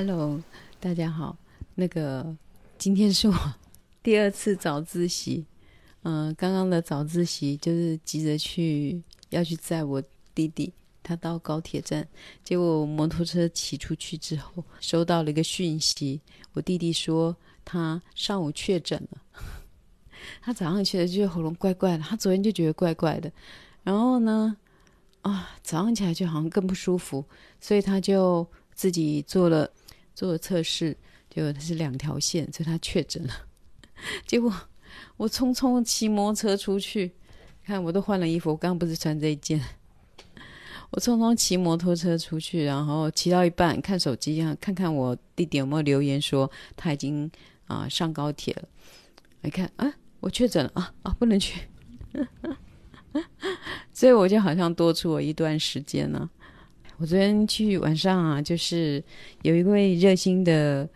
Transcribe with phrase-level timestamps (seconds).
[0.00, 0.40] Hello，
[0.78, 1.36] 大家好。
[1.74, 2.36] 那个
[2.78, 3.34] 今天是我
[4.00, 5.44] 第二次早自习，
[6.02, 10.00] 嗯、刚刚的早自习就是急着去要去载我
[10.36, 10.72] 弟弟，
[11.02, 12.06] 他到高铁站，
[12.44, 16.20] 结果摩托车骑出去之后，收到了一个讯息，
[16.52, 19.42] 我弟弟说他上午确诊了，
[20.40, 23.32] 他早上起来就觉得喉咙怪怪的，他昨天就觉得怪怪的，
[23.82, 24.56] 然后呢，
[25.22, 27.24] 啊，早上起来就好像更不舒服，
[27.60, 29.68] 所以他就自己做了。
[30.18, 30.96] 做了测试，
[31.30, 33.32] 结果他是两条线，所以他确诊了。
[34.26, 34.52] 结果
[35.16, 37.12] 我匆匆骑摩托车出去，
[37.64, 39.62] 看我都换了衣服，我刚刚不是穿这一件。
[40.90, 47.30] 我匆匆骑摩托车出去，然后骑到一半看手机啊，看看我弟弟有没有留言说他已经
[47.68, 48.68] 啊、上高铁了。
[49.42, 51.60] 来看啊，我确诊了啊啊，不能去，
[53.94, 56.28] 所以我就好像多出了一段时间呢。
[56.98, 59.02] 我昨天去晚上啊，就是
[59.42, 60.88] 有一位热心的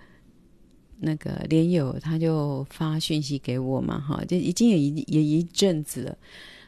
[0.98, 6.18] 那个连友，他就发讯息给我嘛，哈，就已经有一也一阵子了。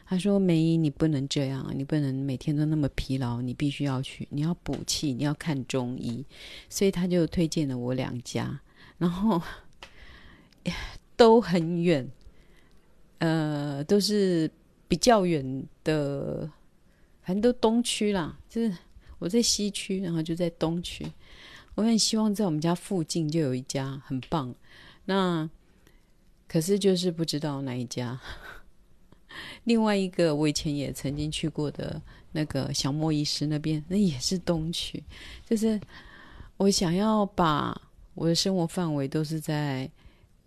[0.05, 6.23] 他说：“梅姨，你不能这样，你不能每天都那么疲劳，你必须要去，你要补气，你要看中医。”
[6.69, 8.61] 所以他就推荐了我两家，
[8.97, 9.41] 然后
[11.17, 12.09] 都很远，
[13.17, 14.49] 呃，都是
[14.87, 16.49] 比较远的，
[17.23, 18.71] 反正都东区啦，就是。
[19.19, 21.05] 我在西区，然后就在东区。
[21.75, 24.53] 我很希望在我们家附近就有一家很棒。
[25.05, 25.49] 那
[26.47, 28.19] 可是就是不知道哪一家。
[29.65, 35.03] 另外一个我以前也曾经去过的那个小莫医师那边，那也是东区。
[35.49, 35.79] 就是
[36.57, 37.79] 我想要把
[38.13, 39.89] 我的生活范围都是在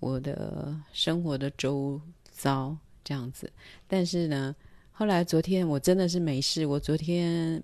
[0.00, 2.74] 我的生活的周遭
[3.04, 3.50] 这样子。
[3.86, 4.56] 但是呢，
[4.92, 6.64] 后来昨天我真的是没事。
[6.64, 7.62] 我昨天。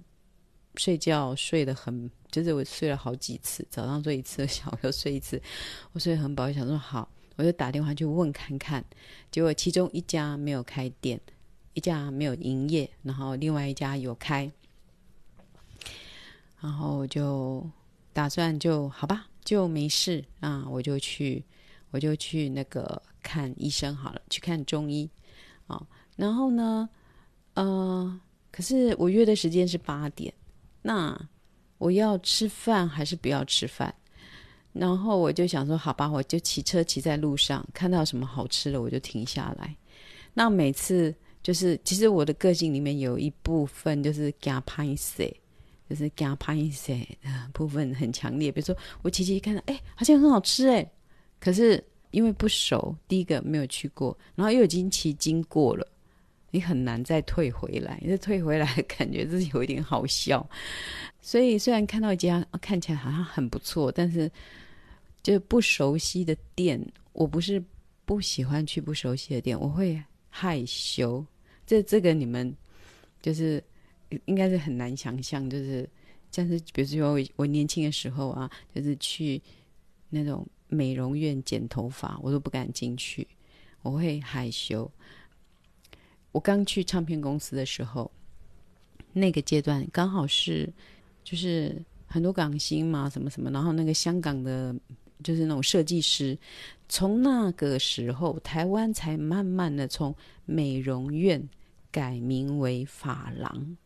[0.76, 5.40] 睡觉睡得很，就是我睡了好几次，早上睡一次，下午又睡一次，
[5.92, 8.84] 我睡得很饱，想说好，我就打电话去问看看，
[9.30, 11.20] 结果其中一家没有开店，
[11.74, 14.50] 一家没有营业，然后另外一家有开，
[16.60, 17.64] 然后我就
[18.12, 21.44] 打算就好吧，就没事啊，我就去，
[21.90, 25.08] 我就去那个看医生好了，去看中医。
[25.66, 25.82] 啊，
[26.16, 26.86] 然后呢，
[27.54, 28.20] 呃，
[28.52, 30.30] 可是我约的时间是八点。
[30.86, 31.18] 那
[31.78, 33.92] 我要吃饭还是不要吃饭？
[34.74, 39.74] 然后我就想说，好吧，我就骑车骑在路上，看到什么好吃的我就停下来。
[40.34, 45.34] 那每次就是，其实我的个性里面有一部分就是怕歹势，
[45.88, 48.52] 就是怕歹势的部分很强烈。
[48.52, 50.86] 比如说我骑骑看到，哎，好像很好吃哎，
[51.40, 55.86] 可是因为不熟，第一个没有去过，然后又已经骑经过了。
[56.54, 60.48] 你很难再退回来，这退回来感觉自己有一点好笑。
[61.20, 64.30] 所以虽然看到一家看起来好像很不错，但是
[65.20, 66.80] 就不熟悉的店，
[67.12, 67.60] 我不是
[68.04, 70.00] 不喜欢去不熟悉的店，我会
[70.30, 71.26] 害羞。
[71.66, 72.54] 这这个你们
[73.20, 73.60] 就是
[74.26, 75.88] 应该是很难想象，就是
[76.30, 79.42] 像是比如说我我年轻的时候啊，就是去
[80.08, 83.26] 那种美容院剪头发，我都不敢进去，
[83.82, 84.88] 我会害羞。
[86.34, 88.10] 我刚去唱片公司的时候，
[89.12, 90.68] 那个阶段刚好是，
[91.22, 94.74] 就是很多港星嘛，什么什么，然后那个香港的，
[95.22, 96.36] 就是那种设计师，
[96.88, 100.12] 从那个时候，台湾才慢慢的从
[100.44, 101.48] 美容院
[101.92, 103.76] 改名为发廊，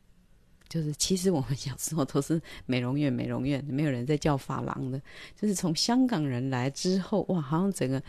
[0.69, 5.01] 就是其实我们小时候都是美容院，美容院没有人在叫发廊的，
[5.41, 8.03] 就是从香港人来之后，哇，好像整个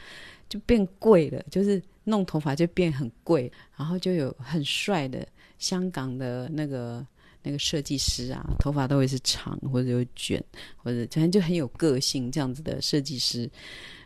[0.48, 1.82] 就变贵了，就是。
[2.06, 5.28] 弄头发就变很贵，然后就有很帅的
[5.60, 7.06] 香港的那个
[7.44, 10.44] 那个设计师啊，头发都会是长或者有卷，
[10.78, 13.48] 或者反正就很有个性这样子的设计师。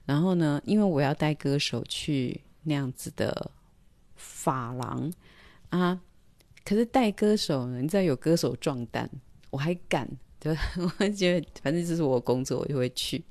[0.03, 3.49] 然后呢，因为我要带歌手去那样子的
[4.17, 5.09] 发廊
[5.69, 5.97] 啊，
[6.65, 9.09] 可是带歌手，你知道有歌手壮胆，
[9.49, 10.09] 我还敢，
[10.39, 10.61] 对吧？
[10.99, 13.23] 我觉得反正这是我工作，我就会去。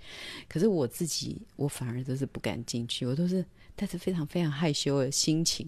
[0.49, 3.45] 可是我自己，我反而都是不敢进去，我都是。
[3.75, 5.67] 带着非常非常害羞的心情，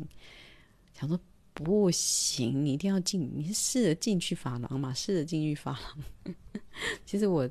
[0.93, 1.19] 想说
[1.55, 4.93] 不行，你一定要进，你是试着进去发廊嘛？
[4.93, 6.35] 试着进去发廊，
[7.07, 7.49] 其实我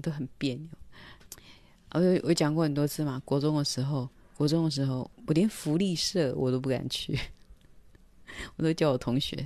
[0.00, 0.68] 都很别扭。
[1.90, 7.18] 我我讲过很多次嘛，国中的时候，国中的时候，我连福利社我都不敢去，
[8.56, 9.36] 我都叫我同学：“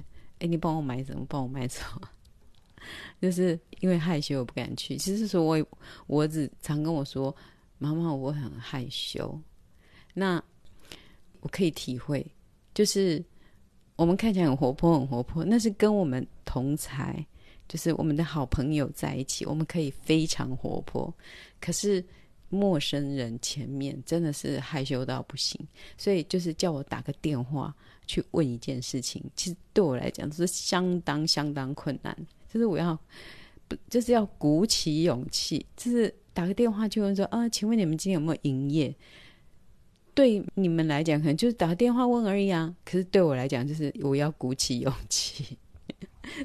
[0.40, 1.24] 哎，你帮我买什么？
[1.28, 2.08] 帮我买什么？”
[3.20, 4.96] 就是因为害羞，我不敢去。
[4.96, 5.66] 其实说我
[6.06, 7.34] 我儿子常跟我说
[7.78, 9.40] ：“妈妈，我很害羞。”
[10.14, 10.42] 那
[11.40, 12.24] 我可以体会，
[12.74, 13.24] 就是
[13.96, 17.24] 我们看起来很活泼，很活泼，那是跟我们同才，
[17.68, 21.12] 就是我们的好朋友在一起，我们可以非常活泼。
[21.60, 22.04] 可是
[22.48, 25.60] 陌生人前面真的是害羞到不行，
[25.98, 27.74] 所以就是叫我打个电话
[28.06, 32.16] 去问一件事情，其实对我来讲是相当相当困难。
[32.48, 32.98] 就是我要
[33.68, 38.94] 不，就是要鼓起勇气，就是打个电话去问说啊，请问你们今天有没有营业？
[40.14, 42.74] 对你们来讲，可能就是打个电话问而已啊。
[42.84, 45.58] 可是对我来讲，就是我要鼓起勇气。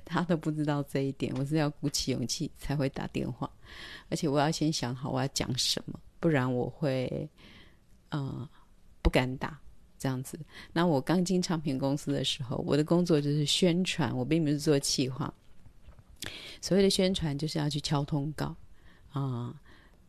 [0.06, 3.50] 他都不知道这一点，我是要鼓起勇气才会打电话，
[4.10, 7.30] 而且我要先想好我要讲什么，不然我会
[8.10, 8.50] 呃
[9.02, 9.60] 不敢打
[9.98, 10.40] 这样子。
[10.74, 15.34] 那我刚进唱片公司的时候，我的工作就是宣传，我并不是做企划。
[16.62, 18.56] 所谓的宣传就是要去敲通告
[19.14, 19.54] 啊、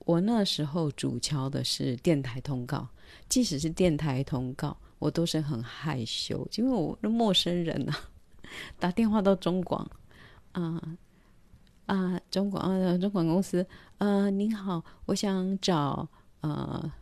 [0.00, 2.86] 我那时候主敲的是电台通告，
[3.28, 7.98] 即使是电台通告，我都是很害羞，因为我是陌生人啊。
[8.78, 9.88] 打电话到中广，
[10.52, 10.81] 啊、
[11.87, 13.66] 啊，中广啊，中广公司，
[13.99, 16.08] 呃，您好，我想找
[16.40, 16.93] 呃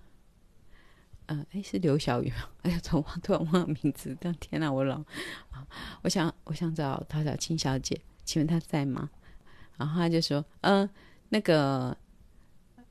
[1.26, 2.37] 呃，哎，是刘小雨吗？
[2.62, 4.97] 哎呀，突然突然忘了名字，但天哪，我老
[5.50, 5.67] 啊，
[6.02, 9.08] 我想我想找陶小青小姐，请问她在吗？
[9.76, 10.88] 然后他就说，嗯、
[11.31, 11.96] 那个，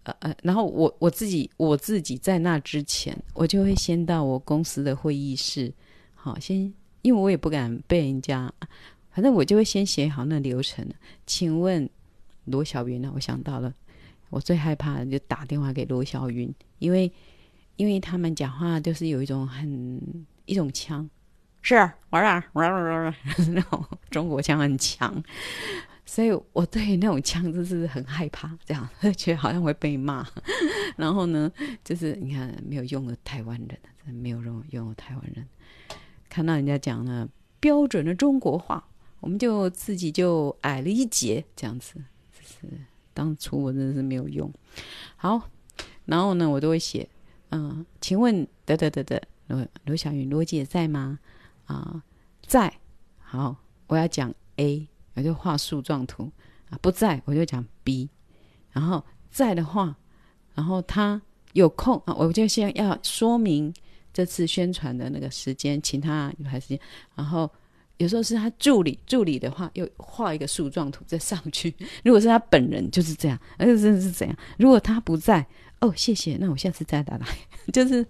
[0.03, 5.71] 呃呃，然后我我自己我自己在那之前，我就会先到我公司的会议室，
[6.15, 6.73] 好，先。
[7.01, 8.51] 因为我也不敢被人家，
[9.12, 10.88] 反正我就会先写好那流程。
[11.25, 11.90] 请问
[12.46, 13.12] 罗小云呢？
[13.16, 13.74] 我想到了，
[14.30, 17.12] 我最害怕的就打电话给罗小云，因为
[17.75, 20.01] 因为他们讲话就是有一种很
[20.46, 21.10] 一种腔，
[21.62, 21.75] 是
[22.10, 23.16] 玩啊玩玩玩，
[23.54, 25.24] 那种中国腔很强，
[26.06, 30.28] 所以我对那种腔就是很害怕，这样觉得好像会被骂。
[30.98, 31.51] 然后呢，
[31.84, 35.48] 就是你看没有用的台湾人，真的没有用用的台湾人。
[36.29, 37.27] 看到人家讲了
[37.59, 38.87] 标准的中国话，
[39.19, 41.95] 我们就自己就矮了一截，这样子。
[42.31, 42.67] 就是
[43.13, 44.49] 当初我真的是没有用。
[45.17, 45.49] 好，
[46.05, 47.09] 然后呢，我都会写，
[47.49, 51.19] 嗯，请问，得得得得，罗罗小云，罗姐在吗？
[51.65, 52.03] 啊，
[52.45, 52.73] 在。
[53.17, 53.55] 好，
[53.87, 56.31] 我要讲 A，我就画树状图
[56.69, 56.77] 啊。
[56.81, 58.09] 不在，我就讲 B。
[58.71, 59.97] 然后在的话，
[60.53, 61.21] 然后他
[61.53, 63.73] 有空啊，我就先要说明。
[64.19, 66.80] 这次宣传的那个时间，请他有排时间，
[67.16, 67.50] 然后
[67.95, 71.74] 有时候是他助理，助理的话又画一个树状图再上去。
[72.04, 74.36] 如果是他本人就是这样，而且真的是这样。
[74.57, 75.48] 如果他不在，
[75.80, 77.25] 哦，谢谢，那我下次再打来。
[77.71, 78.06] 就是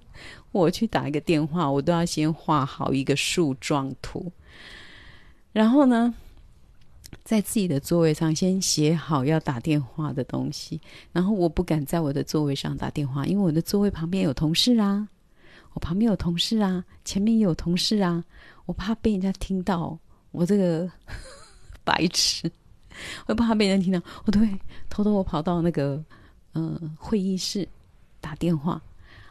[0.52, 4.32] 我去打一个电话，我都要先画好一个树状图，
[5.52, 6.12] 然后呢，
[7.24, 10.82] 在自己的座位上先写好要打电话的东西。
[11.12, 15.08] 然后我不敢在我的座位上打电话，因为我的座位旁边有同事啊。
[15.74, 18.24] 我旁边有同事啊，前面也有同事啊，
[18.66, 19.98] 我怕被人家听到
[20.32, 20.90] 我这个
[21.84, 22.52] 白痴，
[23.28, 24.50] 我怕被人家听到，我都会
[24.90, 26.04] 偷偷我跑到那个
[26.54, 27.68] 嗯、呃、会议室
[28.20, 28.82] 打电话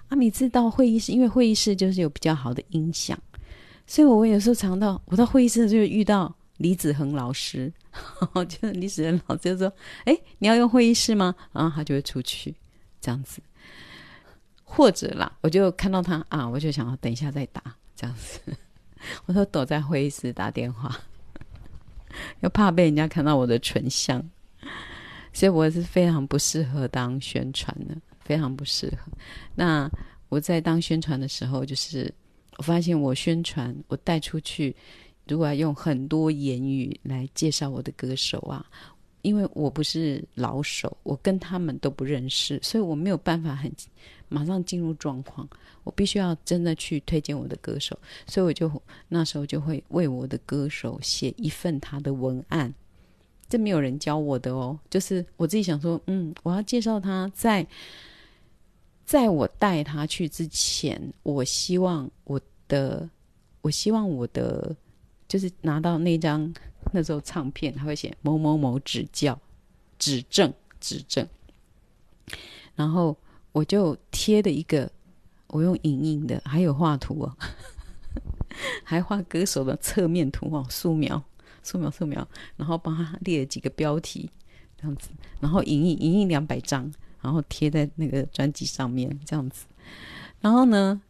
[0.08, 0.16] 啊。
[0.16, 3.18] 每次到会议室，因为会议室就是有比较好的音响，
[3.86, 9.72] 所以我有时候常到我到会议室就遇到李子恒老师，呵 呵就是李子恒老师就说
[10.04, 12.54] ：“哎，你要用会议室吗？”然后他就会出去
[13.00, 13.40] 这样子。
[14.70, 17.62] 或者啦，我就看到他啊，我就想等一下再打
[17.96, 18.38] 这样子。
[19.24, 20.94] 我说躲在会议室打电话，
[22.40, 24.22] 又怕被人家看到我的唇相，
[25.32, 29.10] 所以我是非常不适合当宣传的，非常不适合。
[29.54, 29.90] 那
[30.28, 32.12] 我在当宣传的时候，就是
[32.58, 34.76] 我发现我宣传我带出去，
[35.26, 38.64] 如果要用很多言语来介绍我的歌手啊。
[39.22, 43.70] 因为我不是老手，我跟他们都不认识，所以我没有办法很
[44.28, 45.48] 马上进入状况。
[45.84, 48.70] 我必须要真的去推荐我的歌手，所以我就
[49.08, 52.72] 那时候就会为我的歌手写一份他的文案。
[53.48, 57.66] 这没有人教我的哦，就是我自己想说，嗯，我要介绍他在，
[59.06, 63.08] 在我带他去之前，我希望我的，
[63.62, 64.76] 我希望我的，
[65.26, 66.52] 就是拿到那张。
[66.90, 69.38] 那时候唱片他会写某某某指教、
[69.98, 71.26] 指正、指正，
[72.74, 73.14] 然后
[73.58, 74.88] 我就贴了一个，
[75.48, 77.36] 我用影印的，还有画图哦，
[78.84, 81.20] 还画歌手的侧面图哦，素描、
[81.64, 84.30] 素描、素描，然后帮他列了几个标题，
[84.80, 85.08] 这样子，
[85.40, 86.88] 然后影印、影印两百张，
[87.20, 89.66] 然后贴在那个专辑上面，这样子，
[90.40, 91.02] 然后呢，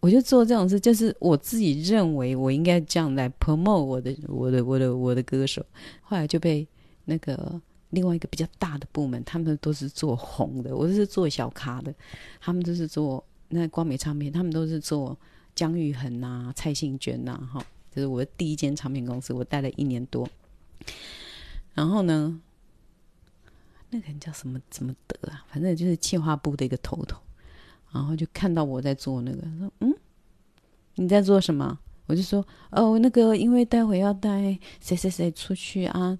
[0.00, 5.64] 我就做这种事，就是我自己认为我应该这样来 promote 我的、我的、我的、我的歌手。
[6.02, 6.66] 后来就被
[7.04, 11.94] 那个另外一个比较大的部门，他们都是做红的，我是做小咖的，
[12.40, 15.16] 他们都是做那光美唱片，他们都是做
[15.54, 17.64] 姜育恒呐、蔡幸娟呐，哈，
[17.94, 20.28] 这是我的第一间唱片公司，我待了一年多。
[21.74, 22.40] 然后呢，
[23.90, 25.44] 那个人叫什么怎么德啊？
[25.48, 27.18] 反正就是企划部的一个头头，
[27.92, 29.94] 然后就看到我在做那个，说：“嗯，
[30.96, 36.18] 你在做什么？”我就说：“哦，那个因为待会要带谁谁谁出去啊，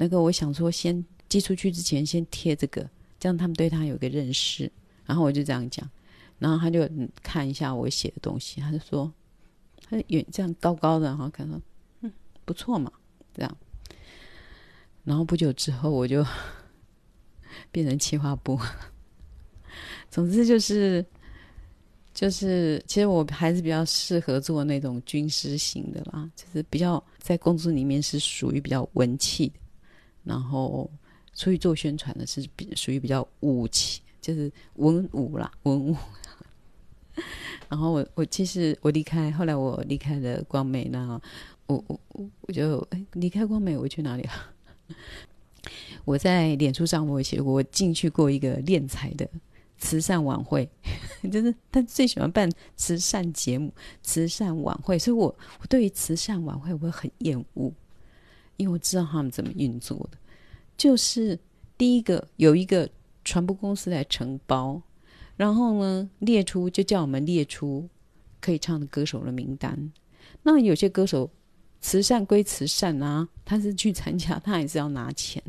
[0.00, 2.88] 那个我想说先寄出去之前先贴这个，
[3.18, 4.70] 这样他们对他有个认识。”
[5.04, 5.90] 然后我就这样讲，
[6.38, 6.88] 然后他就
[7.20, 9.12] 看一下我写的东西，他就说
[9.90, 11.60] ：“他远这样高高的，然后看到，
[12.02, 12.12] 嗯，
[12.44, 12.92] 不错嘛，
[13.34, 13.56] 这样。”
[15.02, 16.24] 然后不久之后，我就
[17.72, 18.56] 变成企划部。
[20.10, 21.04] 总之就是，
[22.12, 29.54] 就是，其实我还是比较适合做那种军师型的啦，就是比较在公司里面是属于比较文气的，
[30.24, 30.90] 然后
[31.34, 35.96] 出去做宣传的是比属于比较武气，就是文武啦，文武。
[37.68, 41.20] 然后我我其实我离开，后来我离开了光美，那
[41.66, 44.32] 我我我我就哎离开光美，我去哪里了？
[46.04, 49.28] 我在脸书上我写过，我进去过一个练财的
[49.76, 50.66] 慈善晚会，
[51.30, 53.70] 就是他最喜欢办慈善节目、
[54.02, 55.26] 慈善晚会，所以我
[55.60, 57.70] 我对于慈善晚会我会很厌恶，
[58.58, 60.18] 因为我知道他们怎么运作的。
[60.76, 61.38] 就是
[61.78, 62.86] 第一个有一个
[63.24, 64.82] 传播公司来承包，
[65.36, 67.88] 然后呢列出就叫我们列出
[68.42, 69.90] 可以唱的歌手的名单，
[70.42, 71.30] 那有些歌手。
[71.80, 75.40] 慈善归慈善啊，他是去参加，他还是要拿钱，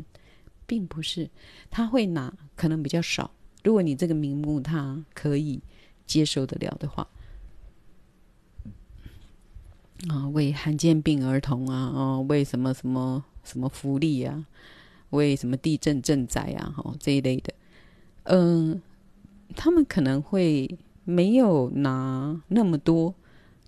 [0.64, 1.28] 并不是
[1.68, 3.28] 他会拿，可能比较少。
[3.64, 5.60] 如果你这个名目他可以
[6.06, 7.04] 接受得了的话，
[10.08, 14.46] 啊，为罕见病儿童啊，哦，为什么什么什么福利啊，
[15.10, 17.52] 为什么地震赈灾啊，哦，这一类的，
[18.24, 18.80] 嗯、
[19.54, 23.14] 他们可能会没有拿那么多，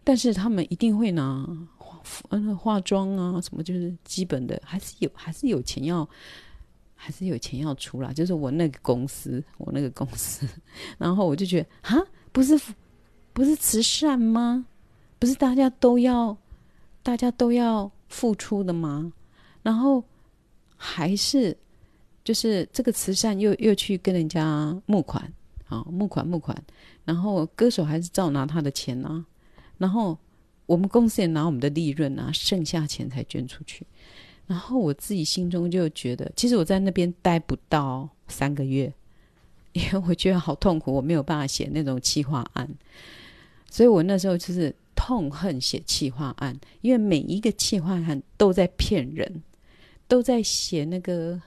[0.02, 1.46] 但是他们一定会拿
[1.76, 2.00] 化。
[2.30, 6.08] 嗯，化妆啊，什么就是基本的，还是有，还是有钱要，
[6.96, 8.12] 还是有钱要出啦。
[8.12, 10.44] 就是我那个公司，我那个公司，
[10.98, 12.60] 然后我就觉得，哈，不是，
[13.32, 14.66] 不是慈善吗？
[15.22, 16.36] 不是大家都要，
[17.00, 19.12] 大家都要付出的吗？
[19.62, 20.02] 然后
[20.76, 21.56] 还是，
[22.24, 25.32] 就是这个慈善又又去跟人家募款，
[25.68, 26.60] 啊，募款募款，
[27.04, 29.24] 然后歌手还是照拿他的钱啊，
[29.78, 30.18] 然后。
[30.64, 33.84] 我们公司也拿我们的利润啊，剩下钱才捐出去。
[34.46, 38.90] 然后我自己心中就觉得，其实我在那边待不到三个月，
[39.72, 42.66] 因为我觉得好痛苦，我没有办法写那种企划案。
[43.68, 49.42] 所以我那时候就是痛恨写企划案，因为每一个企划案都在骗人，
[50.06, 51.42] 都在写那个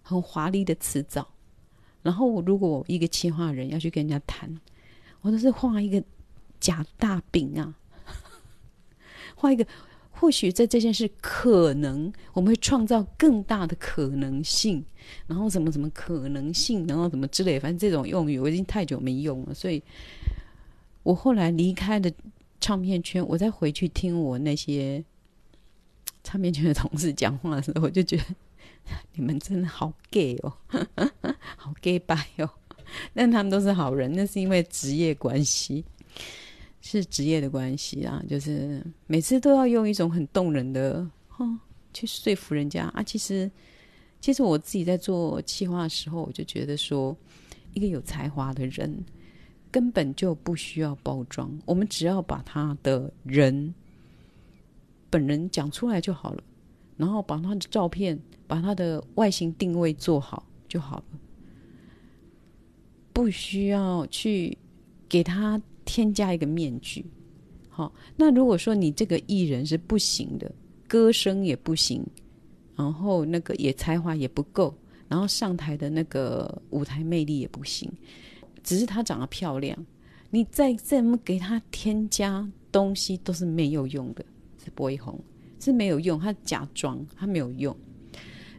[0.00, 1.28] 很华丽的词藻。
[2.02, 4.50] 然后我如果我一个企划人要去跟人家谈，
[5.20, 6.02] 我都是画一个
[6.58, 7.76] 假大饼啊。
[9.36, 9.66] 画一个，
[10.10, 14.82] 或许在这件事可能我们会创造更大的可能性，
[15.26, 19.82] 然后什么什么可能性，然后什么之类，反正这种用语我已经太久没用了，所以
[21.02, 22.10] 我后来离开了
[22.60, 25.04] 唱片圈，我再回去听我那些
[26.22, 28.24] 唱片圈的同事讲话的时候，我就觉得
[29.14, 30.52] 你们真的好 gay 哦，
[31.56, 32.50] 好 gay 掰哦，
[33.14, 35.84] 但他们都是好人，那是因为职业关系。
[36.88, 41.04] 是职业的关系啊，就是每次都要用一种很动人的
[41.36, 41.58] 哦
[41.92, 43.02] 去说服人家啊。
[43.02, 43.50] 其实，
[44.20, 47.16] 其实我自己在做企划的时候，我就觉得说，
[47.74, 48.96] 一个有才华的人
[49.76, 53.74] 根本就不需要包装，我们只要把他的人
[55.10, 56.42] 本人讲出来就好了，
[56.96, 61.04] 然后把他的照片、把他的外形定位做好就好了，
[63.12, 64.56] 不需要去
[65.06, 65.60] 给他。
[65.88, 67.06] 添加一个面具，
[67.68, 67.92] 好。
[68.16, 70.52] 那如果说你这个艺人是不行的，
[70.88, 72.04] 歌声也不行，
[72.74, 77.88] 然后那个也才华也不够，然后上台的那个舞台魅力也不行，
[78.66, 79.86] 只是她长得漂亮，
[80.28, 84.22] 你再怎么给她添加东西都是没有用的，
[84.62, 85.18] 是不会红，
[85.58, 87.74] 是没有用，她假装她没有用。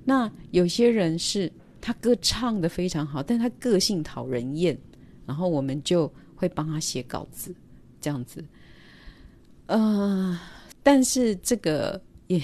[0.04, 4.76] 那有些人是他歌唱得非常好，但他个性讨人厌，
[5.28, 6.12] 然后我们就。
[6.40, 7.52] 会帮他写稿子，
[8.00, 8.46] 这样子，
[9.66, 10.40] 呃，
[10.84, 12.40] 但是这个也，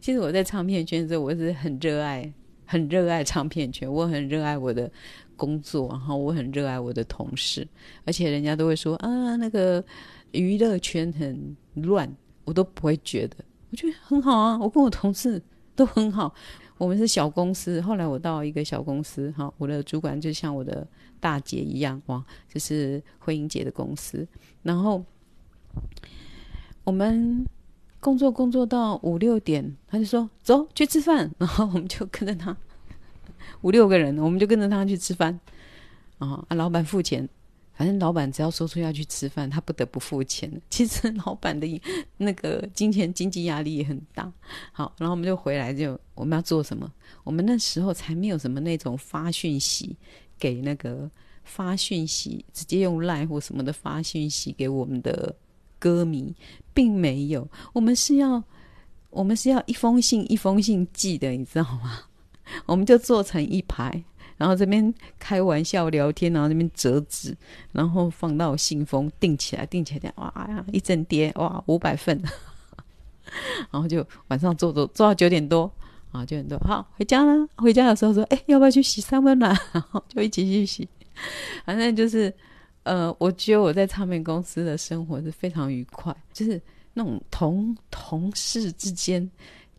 [0.00, 2.32] 其实我在唱片圈的时候，我是很热爱，
[2.64, 4.88] 很热爱唱片圈，我很热爱我的
[5.38, 7.66] 工作，然后我很热爱我的同事，
[8.04, 9.82] 而且人家都会说啊，那个
[10.32, 12.14] 娱乐圈很乱，
[12.44, 13.36] 我都不会觉得，
[13.70, 15.40] 我觉得很好啊，我跟我同事
[15.74, 16.34] 都很好，
[16.76, 20.86] 我们是小公司，后来我到一个小公司，哈，我的主管就像我的。
[21.20, 24.24] 大姐一样哇，就是慧英姐的公司，
[24.62, 25.04] 然后
[26.84, 27.44] 我们
[27.98, 32.56] 工作工作到五六点，他就说走去吃饭，然后我们就跟着他
[33.62, 35.38] 五六个人，我们就跟着他去吃饭。
[36.18, 37.28] 啊，啊，老板付钱。
[37.74, 40.50] 反正老板只要说出要去吃饭，他不得不付钱。
[40.68, 41.80] 其实老板的
[42.16, 44.28] 那个金钱经济压力也很大。
[44.72, 46.92] 好，然后我们就回来就，我们要做什么？
[47.22, 49.96] 我们那时候才没有什么那种发讯息
[50.40, 51.08] 给那个
[51.44, 55.32] 发讯息，直接用 Line 或什么的发讯息给我们的
[55.78, 56.34] 歌迷，
[56.74, 57.48] 并没有。
[57.72, 58.42] 我们是要
[59.10, 62.00] 我们是要一封信一封信寄的，你知道吗？
[62.66, 64.04] 我们就坐成一排。
[64.36, 67.36] 然后这边开玩笑聊天，然后这边折纸，
[67.72, 72.16] 然后放到信封订起来，订起来，哇呀，一整叠，哇，五百份，
[73.72, 75.68] 然后就晚上做做做到九点多
[76.12, 77.48] 啊，九点多，好回家了。
[77.56, 79.52] 回家的时候说，哎，要不要去洗三温暖？
[79.74, 80.88] 然后就一起去洗。
[81.64, 82.32] 反正就是，
[82.84, 86.62] 呃，我觉得我在唱片公司的生活是非常愉快，就是
[86.94, 89.28] 那种同同事之间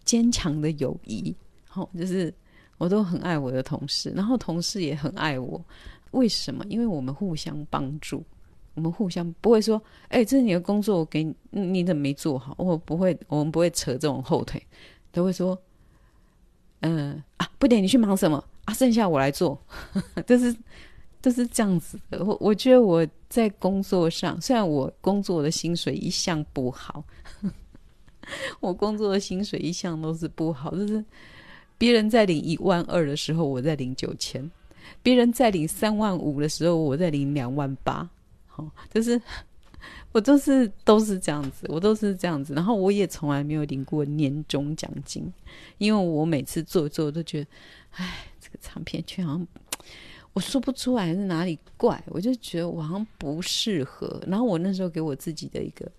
[0.03, 1.33] 坚强的友谊，
[1.69, 2.33] 好，就是。
[2.79, 5.63] 我都很爱我的同事，然后同事也很爱我。
[6.11, 6.65] 为什么？
[6.69, 8.23] 因为我们互相帮助，
[8.73, 14.65] 我们互相不会说：“哎，这是你的工作，我给你，你怎么没做好？”我不会，我们不会扯这种后腿，
[15.11, 15.55] 都会说
[16.81, 18.73] ：“嗯、啊，不点你去忙什么啊？
[18.73, 19.61] 剩下我来做。
[20.25, 20.55] ”就是
[21.21, 22.25] 都是这样子的。
[22.25, 27.03] 我我觉得我在工作上，虽然我工作的薪水一向不好，
[28.61, 31.05] 我工作的薪水一向都是不好，就是。
[31.79, 34.43] 别人在领一万二的时候，我在领九千；
[35.01, 38.07] 别人在领三万五的时候，我在领两万八。
[38.45, 39.19] 好，就是
[40.11, 42.53] 我都是都是这样子，我都是这样子。
[42.53, 45.31] 然后我也从来没有领过年终奖金，
[45.77, 47.47] 因为我每次做一做都觉得，
[47.91, 49.47] 哎，这个唱片圈好像
[50.33, 54.21] 我说不出来是哪里怪，我就觉得我好像不适合。
[54.27, 55.89] 然后我那时候给我自己的一个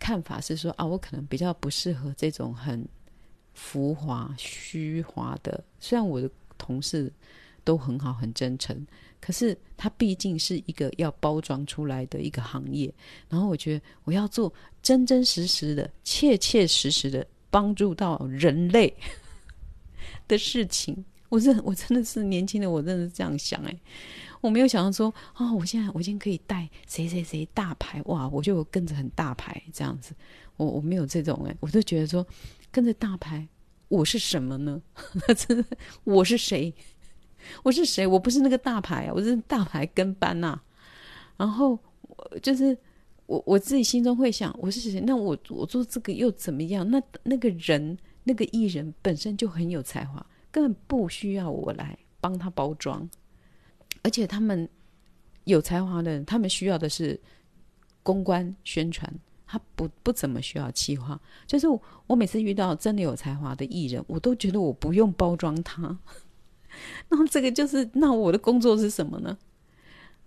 [0.00, 2.84] 看法是说啊，我可能比较不适合这种很。
[3.56, 7.10] 浮华虚华的，虽然我的同事
[7.64, 8.86] 都很好很真诚，
[9.18, 12.92] 可是它毕竟是一个要包装出来的一个行业。
[13.30, 14.52] 然后我觉得我要做
[14.82, 18.94] 真真实实的、切切实实的帮助到人类
[20.28, 21.02] 的事情。
[21.30, 23.74] 我是我真的是年轻的，我真的是这样想哎，
[24.42, 30.14] 我没有想到说啊、哦，我现在我已经可以带谁谁谁大牌哇，我就跟着很大牌这样子。
[30.58, 32.24] 我我没有这种哎，我就觉得说。
[32.76, 33.48] 跟着大牌，
[33.88, 34.82] 我是什么呢？
[36.04, 36.74] 我是谁？
[37.62, 38.06] 我是谁？
[38.06, 40.60] 我不是那个大牌啊，我是大牌跟班呐、
[41.38, 41.78] 然后
[42.42, 42.76] 就是
[43.24, 45.00] 我我自己心中会想，我是谁？
[45.00, 46.86] 那我我做这个又怎么样？
[46.90, 53.08] 那那个人，那个艺人本身就很有才华，根本不需要我来帮他包装。
[54.02, 54.68] 而且他们
[55.44, 57.18] 有才华的人，他们需要的是
[58.02, 59.10] 公关宣传。
[59.46, 61.66] 他不不怎么需要企划，就是
[62.06, 65.96] 我，每次遇到真的有才华的艺人，我都觉得我不用包装他。
[67.08, 69.38] 那这个就是，那我的工作是什么呢？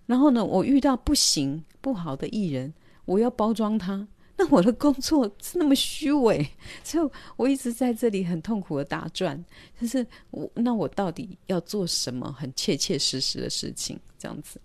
[0.06, 2.72] 然后呢，我遇到不行不好的艺人，
[3.04, 6.48] 我要包装他，那我的工作是那么虚伪，
[6.82, 9.44] 所以我一直在这里很痛苦的打转。
[9.78, 14.00] 就是我，那我到底要做什么很切切实实的事情？
[14.18, 14.58] 这样子。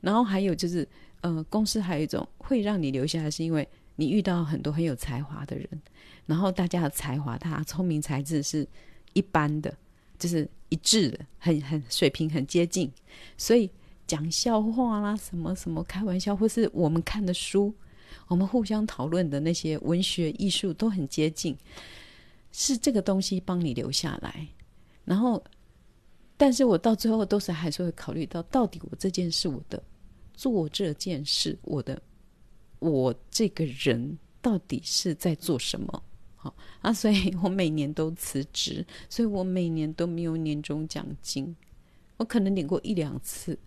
[0.00, 0.88] 然后还有就是，
[1.20, 3.68] 呃，公司还有一种会让你留下来，是因为。
[4.00, 5.68] 你遇到很多很有才华的人，
[6.24, 8.66] 然后大家的才华，他聪明才智是
[9.12, 9.76] 一般的，
[10.18, 12.90] 就是一致的，很很水平很接近，
[13.36, 13.70] 所以
[14.06, 17.74] 讲笑话啦，什么什么开玩笑，或是我们看的书，
[18.26, 21.54] 我们互相讨论的那些文学艺术都很接近，
[22.52, 24.48] 是这个东西帮你留下来。
[25.04, 25.44] 然后，
[26.38, 29.82] 但是我到最后都是还是会考虑到，到底我这件事，我的
[30.32, 32.00] 做这件事，我的。
[32.80, 36.02] 我这个人到底是在做什么？
[36.36, 41.54] 好啊，所以我每年都辞职，所以我每年都没有年终奖金。
[42.16, 43.58] 我可能领过一两次，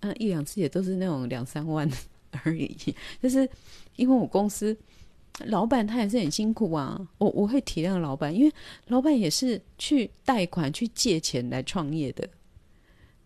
[0.00, 1.88] 嗯、啊，一两次也都是那种两三万
[2.44, 2.76] 而已。
[3.22, 3.48] 就是
[3.94, 4.76] 因为我公司
[5.46, 8.52] 老板他也是很辛苦啊，我我会体谅老板，因为
[8.88, 12.28] 老板也是去贷款去借钱来创业的。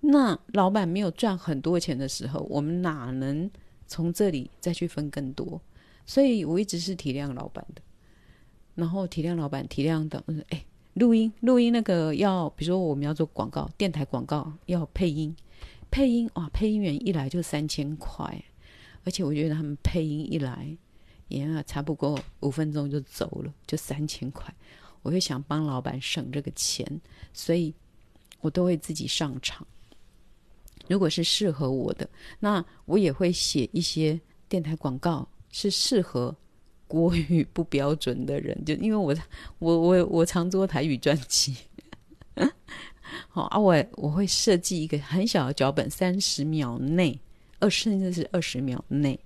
[0.00, 3.50] 那老板没有赚很多钱的时候，我们哪能？
[3.86, 5.60] 从这里再去分更多，
[6.04, 7.82] 所以我一直是体谅老板的，
[8.74, 15.34] 然后体谅老板，体谅的，哎，录音录音那个要，比如说我们要做广告，电台广告要配音，
[15.90, 18.44] 配音哇，配音员一来就三千块，
[19.04, 20.76] 而且我觉得他们配音一来
[21.28, 24.52] 也差不多五分钟就走了，就三千块，
[25.02, 27.00] 我会想帮老板省这个钱，
[27.32, 27.74] 所以
[28.40, 29.66] 我都会自己上场。
[30.88, 34.18] 如果是适合我的，那我也会写一些
[34.48, 36.34] 电台广告，是适合
[36.86, 39.14] 国语不标准的人， 就因为我
[39.58, 41.56] 我我我常做台语专辑，
[43.28, 47.18] 好啊，我我会设计一个很小的脚本，三十秒内，
[47.60, 49.18] 二甚至是二十秒内。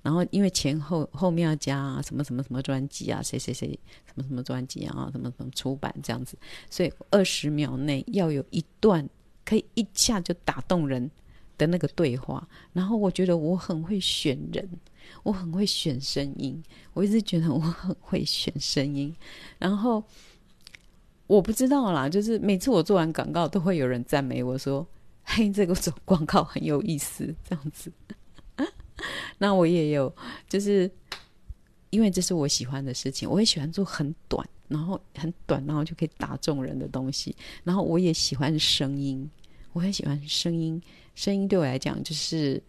[0.00, 3.68] 然后，因为前后后面要加、什么什么什么专辑啊，谁谁谁
[4.06, 6.38] 什么什么专辑啊，什么什么出版这样子，
[6.70, 9.06] 所以二十秒内要有一段
[9.48, 11.10] 可以一下就打动人
[11.56, 12.46] 的那个对话。
[12.74, 14.68] 然后我觉得我很会选人，
[15.22, 19.14] 我很会选声音，我一直觉得我很会选声音。
[19.58, 20.04] 然后
[21.26, 24.86] 我不知道啦，就是每次我做完广告，都会有人赞美我说
[25.24, 27.90] ：“嘿，这个做广告很有意思。”这样子。
[29.38, 30.14] 那我也有，
[30.46, 30.90] 就是
[31.88, 37.34] 因为这是我喜欢的事情，我也喜欢做很短，然后很短，然后就可以打中人的东西。
[37.64, 39.28] 然后我也喜欢声音，
[39.72, 40.80] 我很喜欢声音，
[41.14, 42.62] 声音对我来讲就是，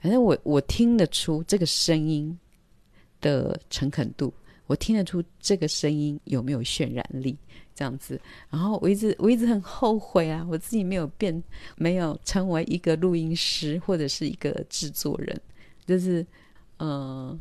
[0.00, 2.36] 反正我我听得出这个声音
[3.20, 4.32] 的诚恳度，
[4.66, 7.36] 我听得出这个声音有没有渲染力。
[7.74, 11.42] 这样子，然后我一直我一直很后悔啊，我自己没有变，
[11.76, 15.40] 没有成为一个录音师或者是一个制作人，
[15.86, 16.24] 就是
[16.76, 17.40] 呃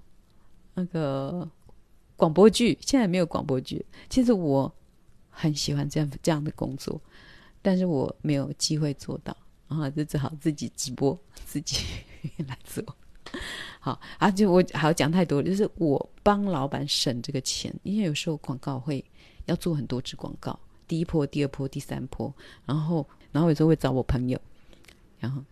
[0.74, 1.48] 那个
[2.22, 3.84] 广播剧，现在没有广播剧。
[4.08, 4.72] 其实我
[5.32, 7.02] 很喜欢这样这样的工作，
[7.64, 9.36] 但是我没有机会做到，
[9.68, 11.78] 然后就只好自己直播， 自己
[12.48, 12.84] 来做。
[13.82, 19.04] 好啊，就我还要讲太多，就是我帮老板省这个钱，因为有时候广告会。
[19.48, 20.58] 要做很多支广告，
[20.88, 22.32] 第一波、第二波、第三波，
[22.64, 24.40] 然后，然后有时候会找我朋友，
[25.20, 25.44] 然后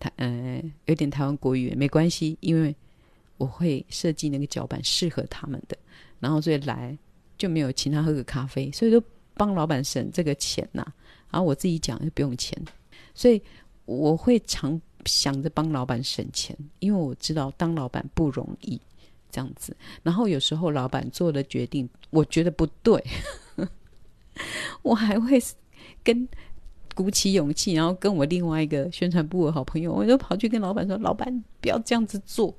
[0.00, 2.74] 台呃有点台湾国语没关系，因为
[3.36, 5.78] 我会设计那个脚本适合他们的，
[6.20, 6.96] 然后所以来
[7.36, 9.02] 就没有请他喝个咖啡，所以就
[9.34, 10.84] 帮老板省这个钱呐、
[11.30, 12.60] 然后我自己讲就不用钱，
[13.14, 13.40] 所以
[13.84, 18.80] 我会常想着帮老板省钱，因为我知道当老板不容易。
[19.30, 22.98] 这样子，然后有时候老板做的决定，我觉得不对，
[24.80, 25.38] 我还会
[26.02, 26.26] 跟
[26.94, 32.56] 鼓起勇气，然后跟我另外一个宣传部的好朋友，我就跑去跟老板说：“老板，不要这样子做。”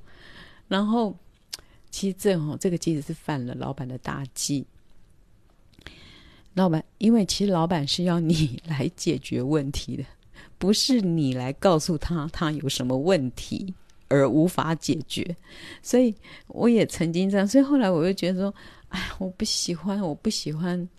[0.70, 1.18] 然后，
[1.92, 4.66] 其实这哦，这个其实是犯了老板的大忌。
[6.54, 10.04] 老板，因为其实老板是要你来解决问题的，
[10.58, 13.74] 不是你来告诉他他有什么问题。
[14.12, 15.38] 而无法解决，
[15.84, 16.12] 所以
[16.48, 18.56] 我也曾经这样，所以后来我就觉得说，
[18.88, 20.90] 哎，我不喜欢，我不喜欢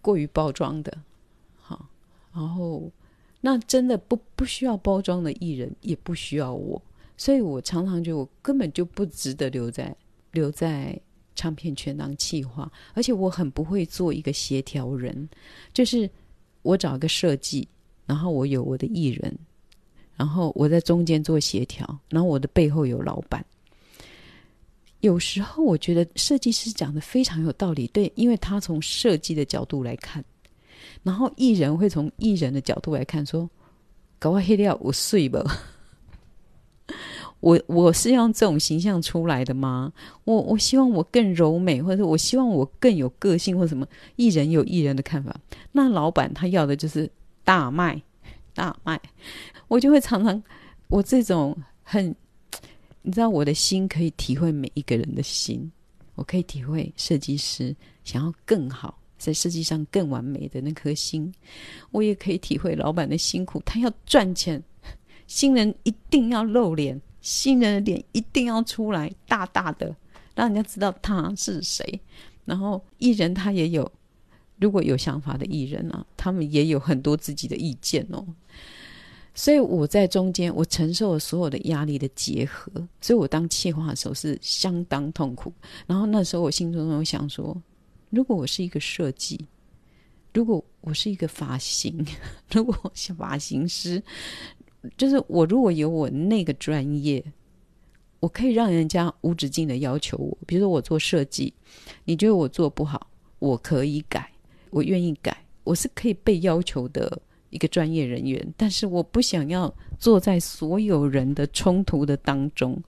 [0.00, 0.96] 过于包装的，
[1.60, 1.84] 好，
[2.32, 2.88] 然后
[3.40, 6.80] 那真的不不需要包装的艺人也不需要我，
[7.16, 9.94] 所以我常常觉得我根本就不值得留在
[10.32, 10.98] 留在
[11.34, 15.28] 唱片圈当企划，而且我很不会做一个协调人，
[15.72, 16.08] 就是
[16.62, 17.66] 我找一个设计，
[18.06, 19.36] 然后我有我的艺人。
[20.14, 23.44] 然后我在中间做协调，然后我的背后有老板。
[25.00, 30.22] 有时候我觉得设计师讲的非常有道理，对，因为他从设计的角度来看，
[31.02, 33.50] 然后艺人会从艺人的角度来看，说
[34.20, 35.42] ：“搞我黑掉我睡吧。”
[37.40, 39.92] 我我是要这种形象出来的吗？
[40.24, 43.86] 我我希望我更柔美，或者我希望我更有个性，或什么？
[44.16, 45.34] 艺人有艺人的看法，
[45.72, 47.10] 那老板他要的就是
[47.44, 48.00] 大卖。
[48.54, 49.00] 大卖，
[49.66, 50.42] 我就会常常，
[50.88, 52.14] 我这种很，
[53.00, 55.72] 你知道，我的心可以体会每一个人的心，
[56.16, 61.32] 我可以体会设计师想要更好，在设计上更完美的那颗心，
[61.92, 64.62] 我也可以体会老板的辛苦，他要赚钱，
[65.32, 69.96] 新人一定要露脸，新人的脸一定要出来，大大的，
[70.34, 71.98] 让人家知道他是谁，
[72.44, 73.90] 然后艺人他也有。
[74.58, 78.22] 如果有想法的艺人啊，他们也有很多自己的意见哦。
[79.34, 85.50] 所以我在中间，我承受了所有的压力的结合，所以我当企划的时候是相当痛苦。
[85.86, 87.56] 然后那时候我心中有想说，
[88.10, 89.46] 如果我是一个设计，
[90.34, 92.04] 如果我是一个发型，
[92.52, 94.02] 如果我是发型师，
[94.96, 97.24] 就是我如果有我那个专业，
[98.20, 100.38] 我可以让人家无止境的要求我。
[100.46, 101.52] 比如说我做设计，
[102.04, 104.30] 你觉得我做不好，我可以改。
[104.70, 112.82] 我愿意改，我是可以被要求的一个专业人员，但是我不想要坐在所有人的冲突的当中，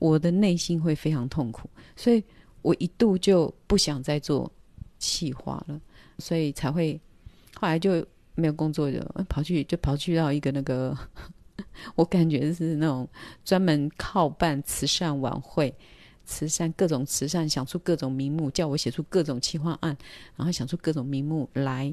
[0.00, 2.20] 我的内心会非常痛苦，所以
[2.60, 4.50] 我一度就不想再做
[4.98, 5.80] 企划了，
[6.18, 7.00] 所以才会
[7.54, 10.96] 后来就没有工作，就跑去就跑去到一个那个，
[11.96, 13.08] 我感觉是那种
[13.44, 15.74] 专门靠办慈善晚会。
[16.24, 19.94] 慈善，各种慈善，想出各种名目，叫我写出各种企划案，
[20.36, 21.92] 然后想出各种名目来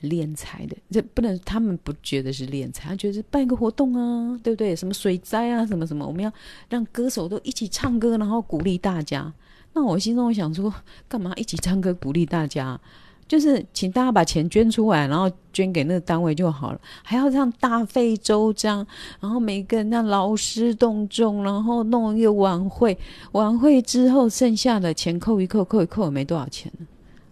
[0.00, 4.74] 敛财的，这不能，他们不觉得是敛财，他觉得是办一个活动啊，对不对？
[4.74, 6.32] 什么水灾啊，什么什么，我们要
[6.70, 9.32] 让歌手都一起唱歌，然后鼓励大家。
[9.74, 10.72] 那我心中想说，
[11.06, 12.80] 干嘛一起唱歌鼓励大家？
[13.28, 18.84] 就是请大家把钱捐出来，然后捐给那个单位就好了，还要这样大费周章，
[19.20, 22.96] 然后每个人那劳师动众，然后弄一个晚会，
[23.32, 26.86] 晚会之后剩下的钱扣一扣，扣一扣也没多少钱呢。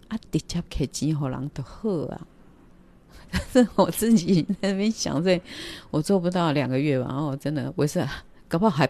[0.09, 2.21] 啊，直接给钱给人就好啊。
[3.51, 5.41] 但是我自己在那边想，所以
[5.89, 7.07] 我做不到两个月吧。
[7.09, 8.05] 然后真的，我是
[8.47, 8.87] 搞不好还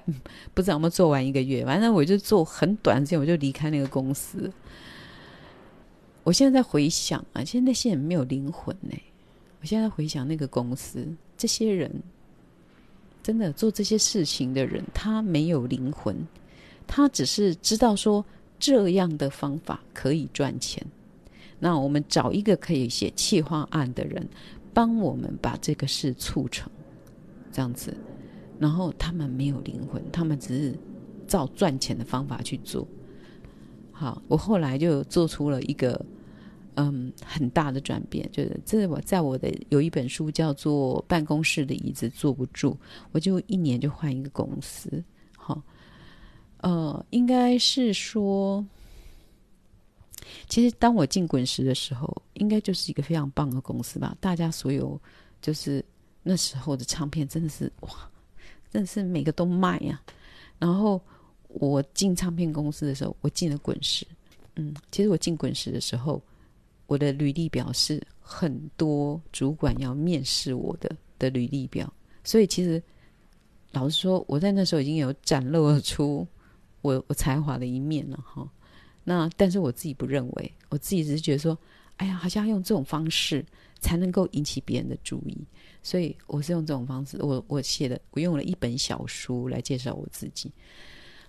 [0.53, 1.65] 不知道有没有做完一个月。
[1.65, 4.51] 反正我就做很短时间，我就离开那个公司。
[6.27, 8.93] 我现在在回想啊，现在那些人没有灵魂呢。
[9.61, 11.89] 我现在回想那个公司，这些人
[13.23, 16.27] 真的做这些事情的人，他没有灵魂，
[16.85, 18.25] 他只是知道说
[18.59, 20.85] 这样的方法可以赚钱。
[21.59, 24.27] 那我们找一个可以写企划案的人，
[24.73, 26.69] 帮我们把这个事促成，
[27.53, 27.95] 这样子。
[28.59, 30.77] 然后他们没有灵魂，他们只是
[31.25, 32.85] 照赚钱的方法去做。
[33.93, 36.05] 好，我后来就做出了一个
[36.77, 42.71] 嗯很大的转变，就是这我在我的有一本书叫做《办公室的椅子坐不住》，
[43.11, 45.03] 我就一年就换一个公司。
[45.35, 45.61] 好，
[46.61, 48.65] 呃，应该是说。
[50.49, 54.15] 其实当我进滚石的时候，应该就是一个非常棒的公司吧。
[54.19, 54.99] 大家所有
[55.41, 55.83] 就是
[56.21, 57.89] 那时候的唱片，真的是哇，
[58.69, 60.01] 真的是每个都卖呀、
[60.59, 61.01] 然后
[61.47, 64.05] 我进唱片公司的时候，我进了滚石。
[64.55, 66.21] 嗯，其实我进滚石的时候，
[66.87, 71.91] 我的履历表是很多主管要面试我的的履历表。
[72.23, 72.81] 所以其实
[73.71, 76.27] 老实说，我在那时候已经有展露出
[76.81, 78.49] 我我才华的一面了哈。
[79.03, 81.57] 那但是我自己不认为，我自己只是觉得说，
[81.97, 83.45] 哎呀，好像要用这种方式
[83.79, 85.37] 才能够引起别人的注意，
[85.81, 90.51] 所以我是用这种方式，我我写的，我用了一本小书来介绍我自己。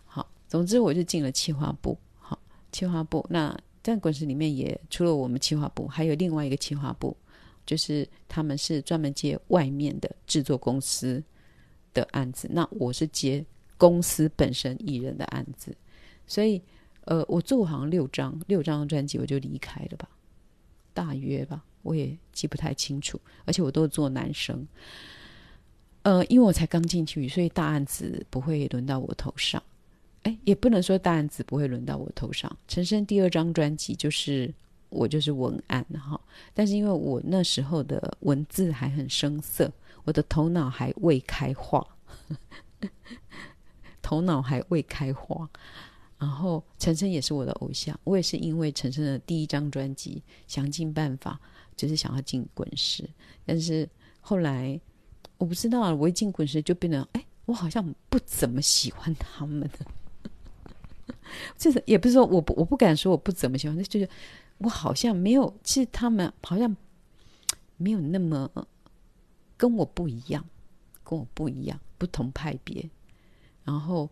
[0.05, 2.37] 好，总之我就进了企划部，好，
[2.73, 3.25] 企划部。
[3.31, 3.57] 那
[3.89, 7.17] 但滚石里面也除了我们企划部，还有另外一个企划部，
[7.65, 11.23] 就是他们是专门接外面的制作公司
[11.95, 13.45] 的案子，那我是接
[13.77, 15.75] 公司本身艺人的案子，
[16.27, 16.61] 所以。
[17.05, 20.07] 呃，我做好像六张六张专辑，我就离开了吧，
[20.93, 23.19] 大约吧，我也记不太清楚。
[23.47, 24.69] 而且我都是做男生，
[26.03, 29.63] 呃，因为我才刚进去，所以大案子不会轮到我头上。
[30.45, 32.51] 也不能说大案子不会轮到我头上。
[32.67, 34.53] 陈升第二张专辑就是
[34.89, 36.21] 我就是文案哈，
[36.55, 39.71] 但是因为我那时候的文字还很生涩，
[40.05, 41.87] 我的头脑还未开化，
[44.01, 45.49] 头脑还未开化。
[46.19, 51.41] 然后陈升也是我的偶像，我也是因为陈升的第一张专辑想尽办法，
[51.77, 53.09] 就是想要进滚石，
[53.47, 53.89] 但是
[54.21, 54.81] 后来
[55.37, 59.71] 我不知道，我一进滚石就变得，哎，我好像不怎么喜欢他们，
[61.57, 64.09] 就是也不是说我不我不敢说我不怎么喜欢，就是
[64.59, 66.77] 我好像没有，其实他们好像
[67.77, 68.51] 没有那么
[69.57, 70.45] 跟我不一样，
[71.05, 72.89] 跟我不一样，不同派别，
[73.65, 74.09] 然后。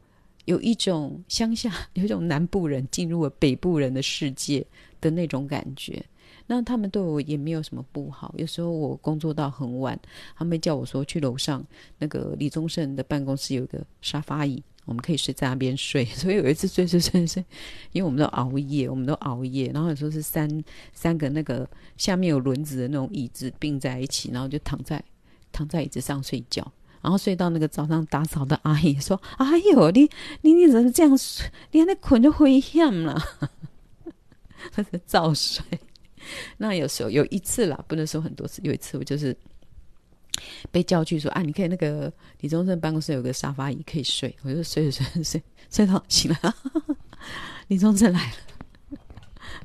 [0.46, 4.64] 有一种乡下， 有一种南部人进入了北部人的世界
[5.00, 6.00] 的那种感觉。
[6.46, 8.32] 那他们对我也没有什么不好。
[8.38, 9.98] 有时候我工作到很晚，
[10.36, 11.66] 他们叫我说去楼上
[11.98, 16.04] 那个李宗盛的办公室有一个沙发椅，我们可以睡在那边睡。
[16.16, 17.44] 所以有一次睡睡睡睡，
[17.92, 19.70] 因为我们都熬夜，我们都熬夜。
[19.74, 20.48] 然后有时候是三
[20.94, 21.68] 三个那个
[21.98, 25.04] 下面有轮子的那种椅子并在一起，然后就躺在
[25.52, 26.72] 躺在椅子上睡觉。
[27.02, 31.48] 然后睡到那个早上打扫的阿姨说：“哎呦，你你你怎么这样睡？
[31.70, 33.16] 你那捆就危险了。”
[34.72, 35.64] 他在早睡。
[36.58, 38.60] 那有时候有一次啦，不能说很多次。
[38.64, 39.36] 有一次我就是
[40.70, 46.54] 被叫去说：“啊，你可以那个李宗盛办公室有个沙发椅可以睡。”我就睡睡睡睡睡到醒了，
[47.68, 48.30] 李宗盛来
[48.90, 48.98] 了，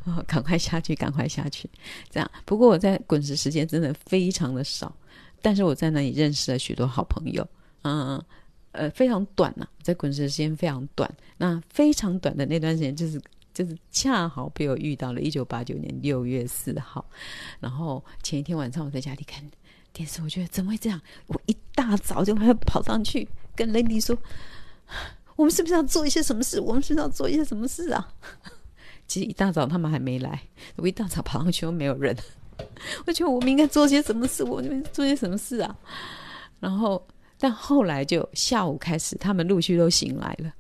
[0.06, 1.70] 哦，赶快下去，赶快下去。
[2.10, 2.32] 这样。
[2.46, 4.96] 不过我在滚石时间真的非常的少。
[5.44, 7.48] 但是我在那里认识了许多好朋友，
[7.82, 8.24] 嗯，
[8.74, 11.12] 呃，非常短呐、在滚石时间非常短。
[11.36, 13.20] 那非常短的那段时间，就是
[13.52, 15.22] 就是恰好被我遇到了。
[15.22, 17.04] 一九八九年六月四号，
[17.60, 19.44] 然后前一天晚上我在家里看
[19.94, 21.00] 电视，我觉得怎么会这样？
[21.28, 24.18] 我一大早就还跑上去跟雷迪说
[25.36, 26.60] ：“我们是不是要做一些什么事？
[26.60, 28.14] 我们是不是要做一些什么事啊？”
[29.08, 30.42] 其实一大早他们还没来，
[30.78, 32.16] 我一大早跑上去又没有人。
[33.06, 34.44] 我觉得我们应该做些什么事？
[34.44, 35.76] 我们做些什么事啊？
[36.60, 37.06] 然后
[37.38, 40.54] 但后来就下午开始，他们陆续都醒来了，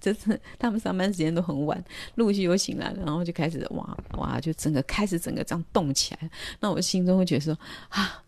[0.00, 6.30] 就是他们上班时间都很晚，陆续又醒来了，然后就开始哇哇，就整个开始整个这样动起来。
[6.58, 7.56] 那我心中会觉得说
[7.90, 8.24] 啊，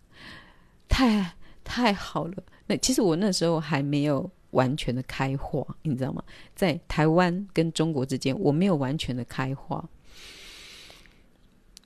[0.94, 2.44] 太太好了。
[2.66, 6.22] 那其实我那时候还没有完全的开化，你知道吗？
[6.54, 9.84] 在台湾跟中国之间，我没有完全的开化。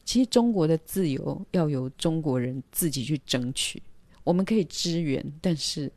[0.04, 3.82] 其实中国的自由要由中国人自己去争取，
[4.24, 5.90] 我们可以支援，但是，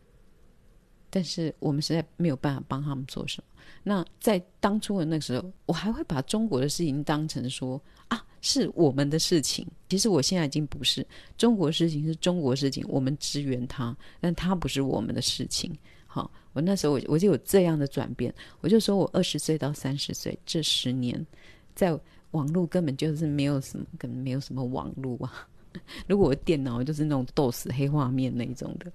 [1.10, 3.62] 但是我们实在没有办法帮他们做什么。
[3.84, 9.66] 那在当初的那时候，我还会把中国的事情当成说啊，是我们的事情。
[9.88, 11.06] 其实我现在已经不是
[11.38, 15.72] 中国事情，是中国事情，我们支援他，但他不是我们的事情。
[16.08, 21.26] 好，我那时候我我就有这样的转变，我就说我二十岁到三十岁这十年，
[21.74, 21.98] 在
[22.32, 25.48] 网络根本就是没有什么，根本没有什么网络啊。
[26.08, 28.92] 如果我电脑就是那种 DOS 黑画面那一种的，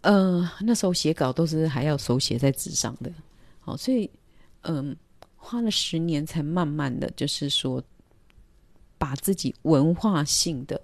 [0.00, 3.12] 呃，那时候写稿都是还要手写在纸上的。
[3.60, 4.10] 好，所以
[4.62, 4.94] 嗯、
[5.44, 7.82] 花了十年才慢慢的就是说，
[8.96, 10.80] 把自己文化性的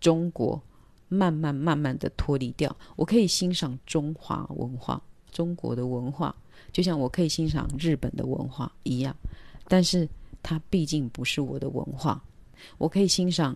[0.00, 0.60] 中国。
[1.08, 4.98] 慢慢慢慢的脱离掉，我可以欣赏中华文化、
[5.30, 6.34] 中国的文化，
[6.72, 9.14] 就像我可以欣赏日本的文化一样，
[9.68, 10.08] 但是
[10.42, 12.24] 它毕竟不是我的文化。
[12.78, 13.54] 我可以欣赏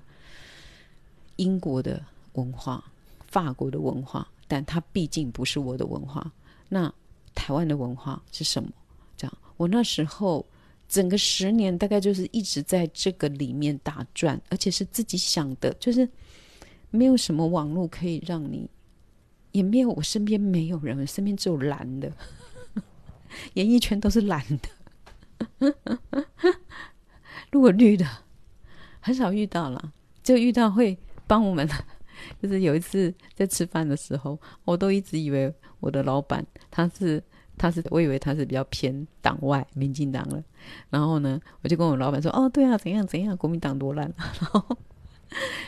[1.36, 2.04] 英国的
[2.34, 2.84] 文化、
[3.26, 6.30] 法国的文化，但它毕竟不是我的文化。
[6.68, 6.92] 那
[7.34, 8.68] 台湾的文化是什么？
[9.56, 10.46] 我那时候
[10.88, 16.08] 整个十年大概就是一直在这个里面打转，而且是自己想的，就是。
[16.88, 18.70] 没有什么网络可以让你，
[19.50, 22.10] 也没有我身边没有人，身边只有蓝的，
[23.54, 24.42] 演艺圈都是蓝
[25.60, 25.74] 的。
[27.50, 28.06] 如果绿的
[29.00, 29.92] 很少遇到了，
[30.22, 31.68] 就遇到会帮我们。
[32.40, 37.22] 就是有一次在吃饭的时候，我都一直以为我的老板他是
[37.56, 40.42] 他是，我以为他是比较偏党外民进党了。
[40.90, 44.12] 然后呢，我就跟我老板说：“哦，对啊，怎样怎样，国民党多烂。
[44.40, 44.76] ”然后。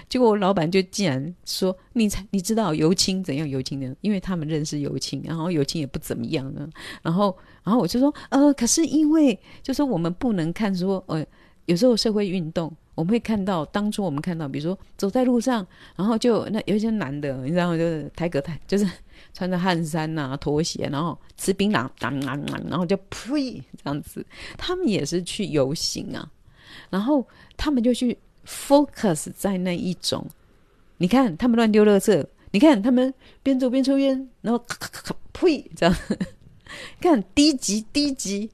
[0.09, 3.46] 结果我老板就竟然说：“你才你知道尤青怎样？
[3.46, 6.66] 尤青的，因为他们认识尤青，然后尤青也不怎么样呢。
[7.03, 11.27] 然后，然后我就说：呃，可是因为就是我们不能看说，呃，
[11.66, 17.76] 有时候社会运动，我们会看到当初我们看到，比如说走在路上，然后就那有一些男的，你知道？
[17.76, 18.84] 就是抬个抬，就是
[19.32, 26.28] 穿着汗衫呐、啊、拖鞋，然后吃槟榔，当当当然后就呸这样子，他们也是去游行啊，
[26.90, 27.24] 然后
[27.56, 30.26] 他们就去。” focus 在那一种，
[30.96, 35.94] 你看他们乱丢垃圾，你看他们边走边抽烟，然后咔咔咔呸，这样，
[36.98, 38.50] 看低级低级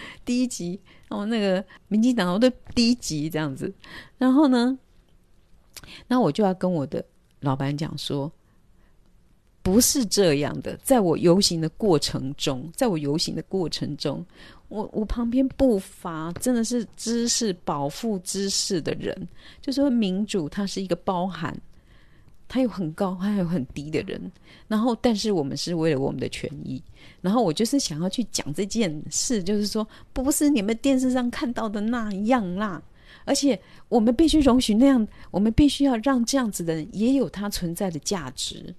[0.24, 3.72] 低级，然后那个民进党的第一集这样子，
[4.18, 4.78] 然后呢，
[6.06, 7.04] 那我就要跟我的
[7.40, 8.30] 老板讲说，
[9.62, 14.24] 不是这样的，在我游行的过程中，在我游行的过程中。
[14.68, 19.28] 我我旁边不乏真的是知识饱腹知识的人，
[19.62, 21.58] 就说民主它是一个包含，
[22.48, 24.32] 他有很高，还有很低的人。
[24.66, 26.82] 然后，但是我们是为了我们的权益。
[27.20, 32.82] 然后我就是想要去讲这件事，就是说不是你们电视上看到的那样啦。
[33.24, 38.74] 而且我们必须容许那样，我们必须要让这样子的人也有他存在的价值。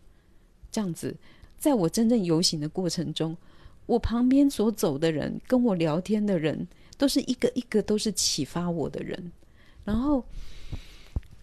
[0.72, 1.16] 这样子，
[1.58, 3.38] 在我真正游行的过程中。
[3.86, 9.32] 我旁边所走的人，跟我聊天的人，都是一个一个都是启发我的人。
[9.84, 10.24] 然后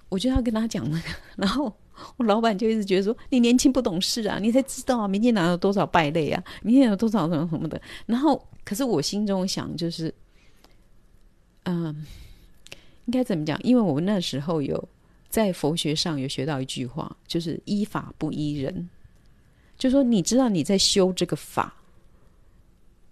[0.08, 1.72] 我就要跟他讲那个， 然后
[2.16, 10.14] 我老板就一直觉得说：“你年轻不懂事啊，你才知道啊，民进党有多少败类啊，民进党有多少什么什么的。”然后，可是我心中想就是，
[11.64, 12.06] 嗯，
[13.06, 13.58] 应该怎么讲？
[13.62, 14.88] 因为我那时候有
[15.28, 18.88] 在佛学上有学到一句话，就是“依法不依人”，
[19.78, 21.74] 就说你知道你在修这个法。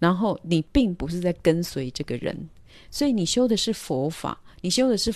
[0.01, 2.37] 然后你并不是在跟随这个人，
[2.91, 5.15] 所以你修的是佛法，你修的是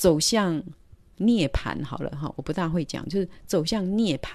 [0.00, 0.62] 走向
[1.18, 1.84] 涅槃。
[1.84, 4.32] 好了哈，我不大会讲，就是走向涅槃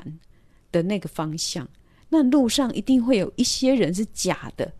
[0.71, 1.67] 的那个方向。
[2.07, 4.71] 那路上一定会有一些人是假的，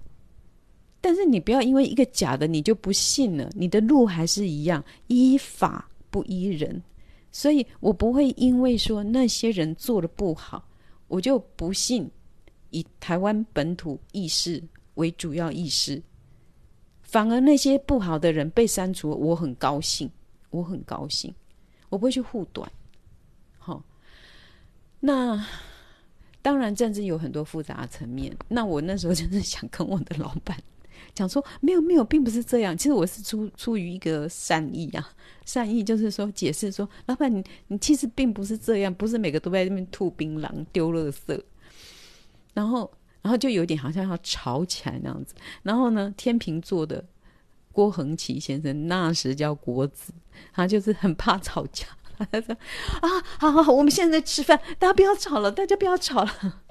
[1.01, 6.79] 但是你不要因为一个假的你就不信了，你的路还是一样，依法不依人。
[7.31, 10.63] 所以我不会因为说那些人做的不好，
[11.07, 12.07] 我就不信。
[12.69, 14.61] 以台湾本土意识
[14.95, 15.99] 为主要意识，
[17.01, 20.07] 反而那些不好的人被删除，我很高兴，
[20.55, 21.33] 我很高兴，
[21.89, 22.71] 我不会去护短。
[23.57, 23.83] 好，
[24.99, 25.45] 那
[26.41, 28.35] 当然政治有很多复杂的层面。
[28.47, 30.57] 那我那时候真是想跟我的老板
[31.13, 32.77] 讲说没有没有，并不是这样。
[32.77, 35.09] 其实我是出出于一个善意啊，
[35.45, 41.41] 善意就是说解释说，老板你你其实并不是这样，不是每个都在那边吐槟榔丢垃圾，
[42.53, 42.89] 然后
[43.21, 45.33] 然后就有点好像要吵起来那样子。
[45.63, 47.03] 然后呢，天秤座的
[47.75, 50.13] 郭恒奇先生那时叫郭子，
[50.53, 51.85] 他就是很怕吵架，
[52.31, 52.55] 他说
[53.01, 56.61] 啊，好好好，我们现在在吃饭，大家不要吵了，大家不要吵了。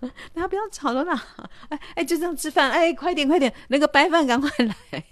[0.32, 1.26] 大家不要吵了啦！
[1.68, 2.70] 哎哎，就这样吃饭。
[2.70, 5.04] 哎，快点快点，那个白饭赶快来。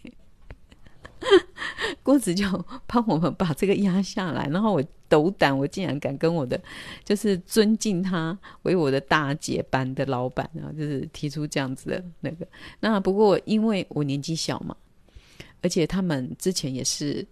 [2.02, 2.46] 郭子就
[2.86, 6.60] 帮我们把这个压下来，然后我斗胆，我竟然敢跟我的
[7.04, 12.46] 就是尊敬他为我的大姐班的老板啊，就是提出这样子的那个。
[12.80, 14.76] 那不过因为我年纪小嘛，
[15.62, 17.26] 而且他们之前也是，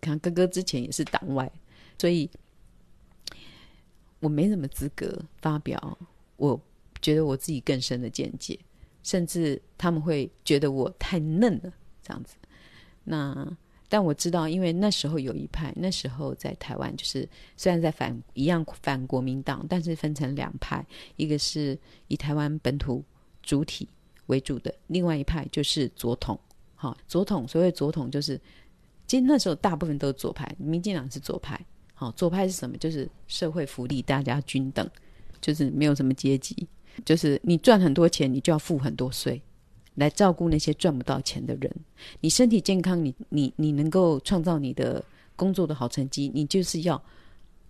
[0.00, 1.50] 看哥哥之前也是党外，
[1.98, 2.30] 所以
[4.20, 5.98] 我没什么资格发表。
[6.36, 6.60] 我
[7.00, 8.58] 觉得我自己更深的见解，
[9.02, 11.72] 甚至他们会觉得我太嫩了，
[12.02, 12.36] 这样子。
[13.08, 13.56] 那
[13.88, 20.84] 但我知道，因为那时候有一派，那时候在台湾就是虽然在反一样反国民党，但是分成两派，
[21.16, 21.78] 一个是
[22.08, 23.02] 以台湾本土
[23.42, 23.88] 主体
[24.26, 26.38] 为主的，另外一派就是左统。
[26.74, 28.40] 好，左统所谓左统就是，
[29.06, 31.58] 其实那时候大部分都是左派，民进党是左派。
[31.94, 32.76] 好，左派是什么？
[32.76, 34.88] 就是社会福利，大家均等。
[35.40, 36.66] 就是没有什么阶级，
[37.04, 39.40] 就是你赚很多钱，你就要付很多税，
[39.98, 41.70] 来照顾那些赚不到钱的人。
[42.20, 45.04] 你身体健康，你你你能够创造你的
[45.36, 47.02] 工作的好成绩，你就是要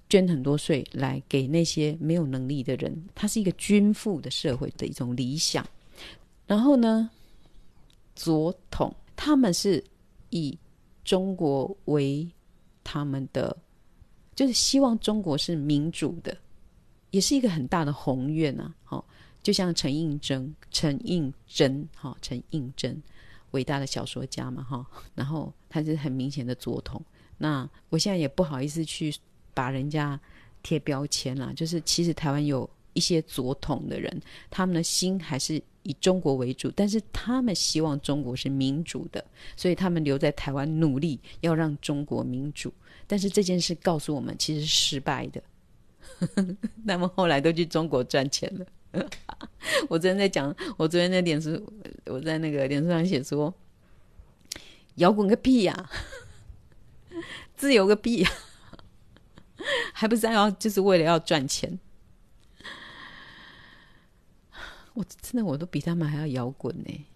[0.08, 3.04] 捐很多税来给那些没有能力的人。
[3.14, 5.66] 它是一个均富的社会的一种理想。
[6.46, 7.10] 然后呢，
[8.14, 9.82] 左统他们是
[10.30, 10.56] 以
[11.04, 12.28] 中国为
[12.84, 13.56] 他们的，
[14.34, 16.36] 就是希望中国是民主的。
[17.10, 18.74] 也是一个很大的宏愿啊！
[18.84, 19.02] 好，
[19.48, 23.02] 就像陈映真、陈映真，哈，陈映真，
[23.52, 24.86] 伟大的小说家嘛，哈。
[25.14, 27.02] 然后他是很明显的左统。
[27.38, 29.10] 那我现在也不好意思去
[29.54, 30.20] 把人家
[30.62, 34.20] 贴标签了，就是其实台湾有一些左统的人，
[34.50, 39.24] 他们的心还是以中国为主，但是他们希望中国是民主的，
[39.56, 42.70] 所以他们留在台湾努力要让中国民主。
[43.06, 45.42] 但是这件事告诉我们，其实是失败的。
[46.86, 48.66] 他们后来都去中国赚钱了。
[49.88, 51.50] 我昨天在讲，我昨天在脸书，
[52.06, 53.52] 我在那个脸书上写说
[54.96, 55.90] ：“摇滚个屁呀、
[57.54, 58.30] 自由个屁呀、
[59.92, 61.78] 还不是要就是为了要赚钱？”
[64.94, 67.06] 我真的我都比他们还要摇滚呢。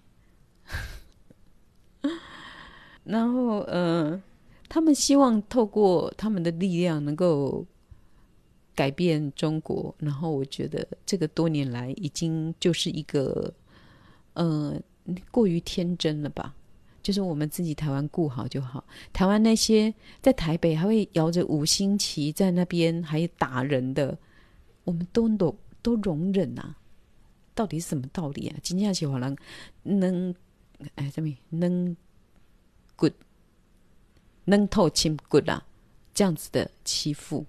[3.05, 4.23] 然后，嗯、呃，
[4.69, 7.67] 他们希望透过他们的力量能够。
[8.75, 13.53] 改变中国，然后我觉得这个多年来已经就是一个，
[14.35, 14.81] 呃，
[15.31, 16.55] 过于天真了吧？
[17.03, 18.85] 就是我们自己台湾顾好就好。
[19.13, 24.17] 台湾那些在台北还会摇着五星旗在那边还打人的，
[24.85, 26.77] 我们都都都容忍啊？
[27.55, 28.57] 到底是什么道理啊？
[28.63, 29.37] 今天起好像
[29.83, 30.35] 能
[30.95, 31.97] 哎，什么能
[32.97, 33.13] good
[34.45, 35.67] 能透清 good 啊？
[36.15, 37.45] 这样子的欺负。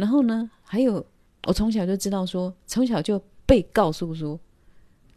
[0.00, 1.04] 然后呢，还有
[1.46, 4.40] 我从小就知道说，从小就被告诉说，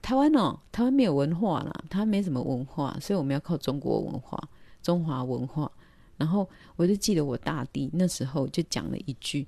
[0.02, 4.38] 台湾哦，台湾没有文化啦，台湾没什么文化，所以我们要靠中国文化、
[4.82, 5.72] 中华文化。
[6.18, 9.48] 然后我就记得我大弟那时候就讲了一句，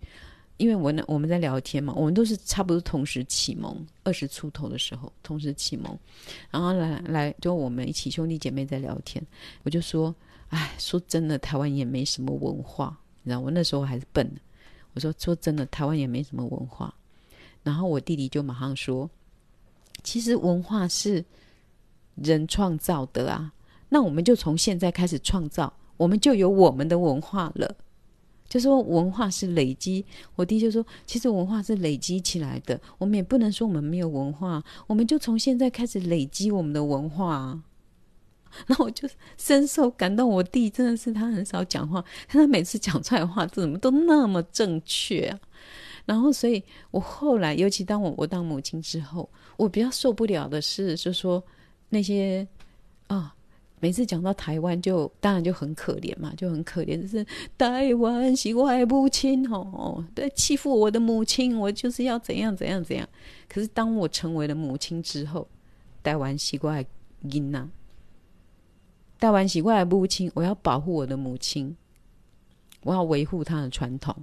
[0.56, 6.00] 因为我呢我们在聊天嘛，我们都是差不多同时启蒙，二十出头的时候同时启蒙，
[6.50, 9.22] 然后来来就我们一起兄弟姐妹在聊天，
[9.64, 10.16] 我就说，
[10.48, 14.30] 哎，说真的，台湾也没什么文化，你知道，我那时候还是笨。
[14.96, 16.92] 我说说真的，台湾也没什么文化。
[17.62, 19.10] 然后我弟弟就马上说
[20.04, 21.24] ：“其实文化是
[22.16, 23.54] 人创造的啊，
[23.90, 27.76] 那我们就从现在开始创造，我们就有我们的文化了。”
[28.48, 30.06] 就说文化是累积。
[30.36, 37.64] 我弟就说：“其实文化是累积起来的，我们也不能说我们没有文化，我们就从现在开始累积我们的文化啊。”
[38.68, 45.40] 然后我就深受感动，我弟真的是他很少讲话，但他每次讲出来的话怎么都那么正确啊！
[46.06, 49.28] 然后，所以我后来，尤其当我我当母亲之后，
[49.58, 51.44] 我比较受不了的是，就说
[51.90, 52.48] 那些
[53.08, 53.34] 啊、
[53.80, 57.26] 每次讲到台湾就当然就很可怜嘛，就很可怜，就是
[57.58, 63.08] 台湾是我的母亲哦，对，欺负我的母亲，我就是要怎样怎样怎样。
[63.50, 65.48] 可是当我成为了母亲之后，
[66.04, 66.86] 台湾是我的
[67.24, 67.68] 囡仔。
[69.26, 71.76] 台湾是我的母亲，我要保护我的母亲，
[72.84, 74.16] 我要维护她的传统。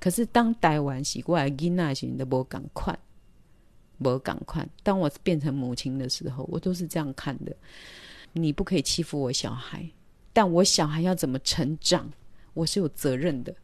[0.00, 2.98] 可是当台湾是我的囡仔时，都无共款，
[3.98, 4.66] 我赶快。
[4.82, 7.56] 当我变成母亲的时候，我都是这样看的。
[8.32, 9.88] 你不可以欺负我小孩，
[10.32, 12.10] 但我小孩要怎么成长，
[12.52, 13.54] 我是有责任的。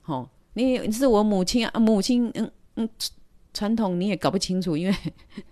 [0.00, 2.88] 好、哦，你是我母亲啊，母亲，嗯嗯，
[3.52, 4.96] 传统你也搞不清楚，因为，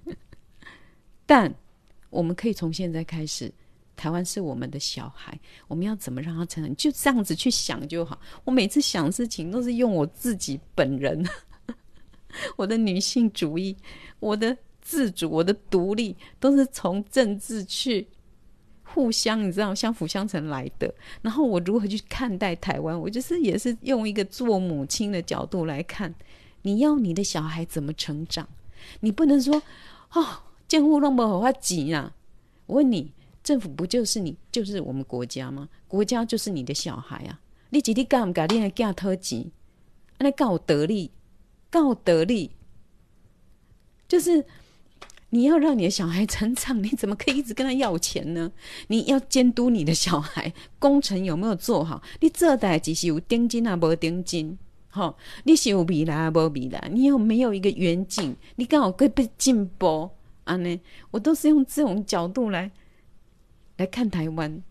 [1.26, 1.55] 但
[2.15, 3.53] 我们可以从现在开始，
[3.97, 5.39] 台湾是我们的小孩，
[5.69, 8.21] 我们要怎么让他成长，就这样子去想就好。
[8.45, 11.27] 我每次想事情都是用我自己本人，
[12.57, 13.77] 我的女性主义，
[14.21, 14.57] 我的。
[14.87, 18.07] 自主，我的独立都是从政治去
[18.83, 20.95] 互相，你知道，相辅相成来的。
[21.23, 23.01] 然后我如何去看待台湾？
[23.01, 26.15] 我就是也是用一个做母亲的角度来看，
[26.61, 28.47] 你要你的小孩怎么成长？
[29.01, 29.55] 你不能说
[30.12, 30.27] 哦，
[30.75, 32.12] 监护那么好急啊！
[32.66, 33.12] 我问你，
[33.45, 35.68] 政府不就是你，就是我们国家吗？
[35.87, 37.39] 国家就是你的小孩啊！
[37.70, 38.53] 你几天干不干？
[38.53, 39.53] 你还干特急？
[40.18, 41.12] 那告得力，
[41.70, 42.51] 告得力，
[44.09, 44.45] 就是。
[45.31, 48.53] 你要让你的小孩成长，你怎么可以一直跟他要钱呢？
[48.87, 52.01] 你要监督你的小孩工程有没有做好？
[52.20, 54.57] 你这代只是有定金啊，无定金，
[54.89, 56.89] 好，你是有未来啊，无未来？
[56.93, 58.37] 你有没有一个远景？
[58.55, 60.09] 你刚好可以被进步
[60.45, 60.57] 啊？
[60.57, 60.80] 呢，
[61.11, 62.70] 我都是用这种角度来
[63.76, 64.62] 来看台湾。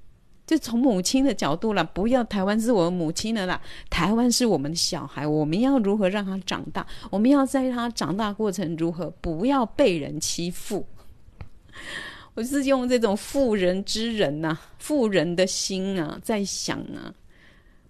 [0.45, 3.59] 就从母亲的角度啦，不要台湾是我母亲的啦，
[3.89, 6.85] 台湾是我们的小孩，我们要如何让他长大？
[7.09, 10.85] 我们要在他长大过程如何不要被人欺负？
[12.33, 17.13] 我是用这种妇人之仁呐、啊，妇人的心啊，在想啊，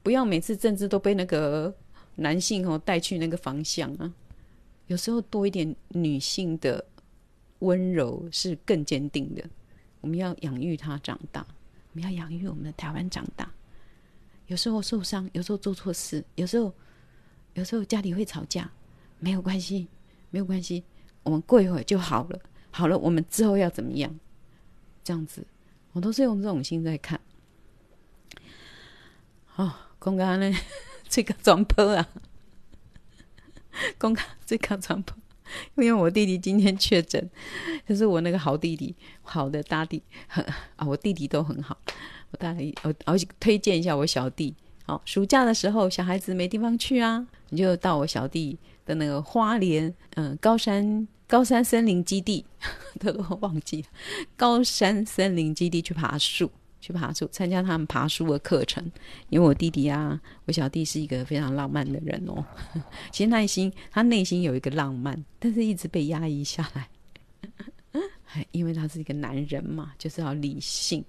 [0.04, 1.74] 不要每次政治都被那个
[2.16, 4.14] 男性哦带去那个方向啊，
[4.88, 6.86] 有时候多一点女性的
[7.64, 9.44] 温柔是更坚定的。
[10.02, 11.46] 我们要养育他长大。
[11.96, 13.48] 我们要养育我们的台湾长大，
[14.48, 16.74] 有时候受伤，有时候做错事，有时候，
[17.54, 18.68] 有时候家里会吵架，
[19.20, 19.88] 没有关系，
[20.32, 20.84] 没有关系，
[21.22, 22.40] 我们过一会儿就好了。
[22.72, 24.20] 好了，我们之后要怎么样？
[25.04, 25.46] 这样子，
[25.92, 27.22] 我都是用这种心在看。
[29.56, 30.52] 哦，公刚呢，
[31.08, 32.10] 这个装破啊，
[34.00, 35.16] 公刚这个装破。
[35.76, 37.30] 因为我弟弟今天确诊，
[37.88, 40.02] 就是我那个好弟弟，好的大弟，
[40.76, 41.78] 啊，我弟弟都很好。
[42.32, 44.56] 我大弟我我推荐一下我小弟。
[44.86, 52.46] 好，暑假的时候小孩子没地方去啊，你就到我小弟的那个花莲，嗯，高山高山森林基地，
[53.00, 53.88] 都忘记了，
[54.36, 56.52] 高山森林基地去爬树。
[56.84, 58.84] 去爬树，参加他们爬树的课程。
[59.30, 62.46] 因为我弟弟啊，我小弟是一个非常浪漫的人哦。
[63.10, 66.90] 其实内心他内心有一个浪漫，但是一直被压抑下来。
[68.52, 71.06] 因为他是一个男人嘛，就是要理性，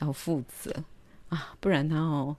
[0.00, 0.72] 要负责
[1.28, 2.34] 啊，不然他哦，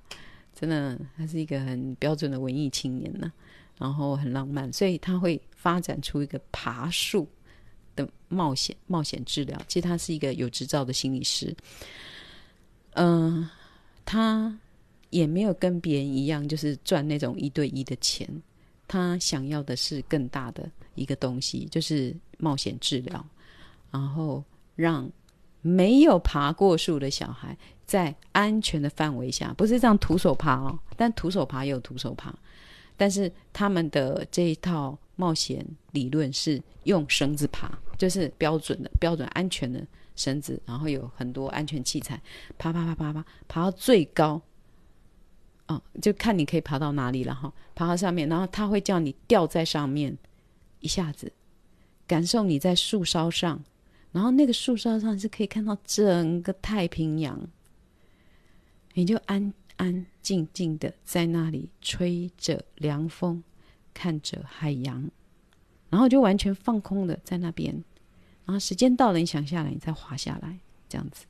[0.55, 3.31] 真的他是一个很标准的文艺青年呢、
[3.77, 7.27] 然后很浪漫，所以他会发展出一个爬树
[7.95, 9.61] 的冒险冒险治疗。
[9.67, 11.55] 其实他是一个有执照的心理师。
[12.93, 13.49] 嗯、
[14.05, 14.57] 他
[15.09, 18.27] 也没有跟别人一样，就是赚那种一对一的钱。
[18.87, 23.25] 他想要的是更大的一个东西，就是冒险治疗，
[23.89, 24.43] 然后
[24.75, 25.09] 让
[25.61, 32.33] 没有爬过树的小孩在安全的范围下，不是这样徒手爬哦，但徒手爬也有徒手爬，
[32.97, 39.85] 但是他们的这一套冒险理论是用绳子爬，就是标准的、标准安全的。
[40.15, 42.21] 绳子，然后有很多安全器材，
[42.57, 44.41] 爬爬爬爬爬，爬到最高，
[45.67, 47.51] 哦，就看你可以爬到哪里了哈。
[47.73, 50.17] 爬到上面，然后他会叫你吊在上面，
[50.79, 51.31] 一下子
[52.05, 53.63] 感受你在树梢上，
[54.11, 57.39] 然后那个树梢上是可以看到整个太平洋，
[58.93, 63.41] 你就安安静静的在那里吹着凉风，
[63.93, 65.09] 看着海洋，
[65.89, 67.83] 然后就完全放空的在那边。
[68.51, 70.57] 啊时间到了，你想下来，你再滑下来，
[70.89, 71.25] 这样子。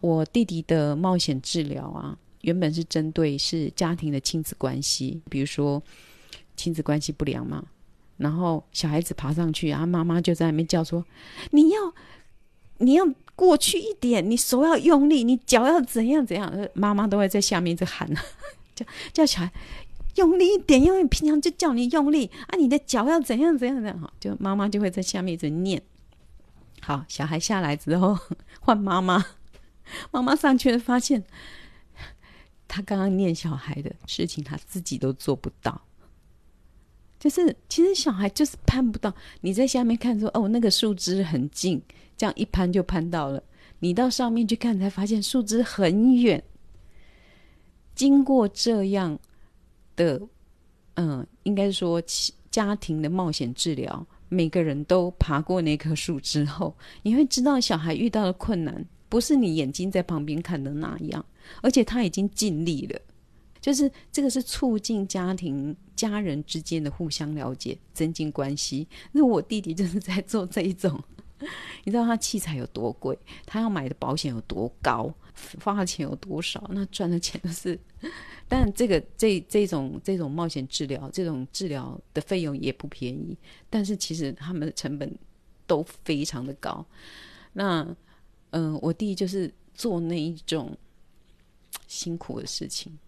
[0.00, 5.82] 我弟弟的冒险治疗啊，原本是针对是家庭的亲子关系，比如说
[6.56, 7.64] 亲子关系不良嘛，
[8.16, 11.04] 然后小孩子爬上去，然后妈妈就在那边叫说
[11.52, 11.94] ：“你要
[12.78, 13.04] 你要
[13.36, 18.12] 过去一点，你手要用力，你脚要怎样怎样。”妈妈都会在下面一直喊，
[18.74, 19.52] 叫叫小孩。
[20.16, 22.52] 用力一点，因为平常就叫你用力啊！
[22.58, 25.82] 你的脚要怎样怎样怎样，就妈妈就会在下面一直念。
[26.82, 28.18] 好，小孩下来之后
[28.60, 29.24] 换妈妈，
[30.10, 31.24] 妈妈上去发现
[32.66, 35.80] 他刚刚念小孩的事情，他自己都做不到。
[37.18, 41.80] 就是其实小孩就是攀不到，你在下面看说哦，那个树枝很近，
[42.16, 43.42] 这样一攀就攀到了。
[43.78, 46.42] 你到上面去看，才发现树枝很远。
[47.94, 49.18] 经过这样。
[49.94, 50.18] 的，
[50.94, 52.02] 嗯，应该说
[52.50, 61.24] 家庭的冒险治疗，每个人都爬过那棵树之后，你会知道小孩遇到的困难不是你眼睛在旁边看的那样，
[61.60, 62.98] 而且他已经尽力了。
[63.60, 68.88] 就是这个是促进家庭家人之间的互相了解，增进关系。
[69.12, 70.98] 那我弟弟就是在做这一种。
[71.84, 75.12] 你知道他器材有多贵，他要买的保险有多高，
[75.62, 77.78] 花的钱有多少，那赚的钱都是。
[78.48, 83.36] 但这个这这种这种冒险治疗，这种治疗的费用也不便宜，
[83.70, 85.10] 但是其实他们的成本
[85.66, 86.84] 都非常的高。
[87.52, 87.86] 那
[88.50, 90.76] 嗯、我弟就是做那一种
[91.86, 92.98] 辛苦的事情，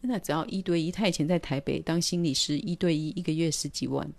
[0.00, 4.10] 那只要一对一，他以前在台北当心理师，一对一一个月十几万，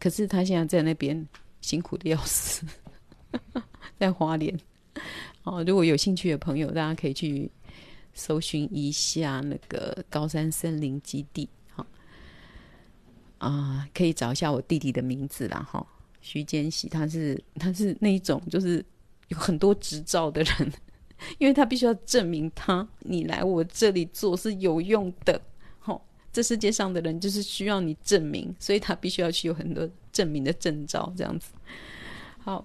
[0.00, 1.26] 可是他现在在那边。
[1.66, 2.64] 辛苦的要死，
[3.98, 4.56] 在花莲。
[5.42, 7.50] 哦，如果有兴趣的朋友，大家可以去
[8.14, 11.48] 搜寻一下那个高山森林基地。
[11.72, 11.84] 好，
[13.38, 15.60] 啊，可以找一下我弟弟的名字啦。
[15.68, 15.84] 哈，
[16.20, 18.84] 徐坚喜，他是他是那一种就是
[19.26, 20.72] 有很多执照的人，
[21.38, 25.40] 因为他必须要证明他你来我这里做是有用的。
[26.36, 31.50] 这世界上的人就是需要你证明，所以他必须要去有很多证明的证照，这样子。
[32.36, 32.62] 好，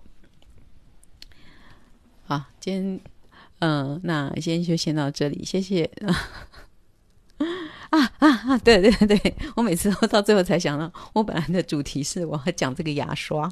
[2.25, 2.99] 好，今天，
[3.59, 5.89] 嗯、那今天就先到这里，谢谢。
[7.91, 8.57] 啊啊啊！
[8.57, 13.49] 对对对， 我每次都到最后才想到，我本来的主题是我要讲这个牙刷。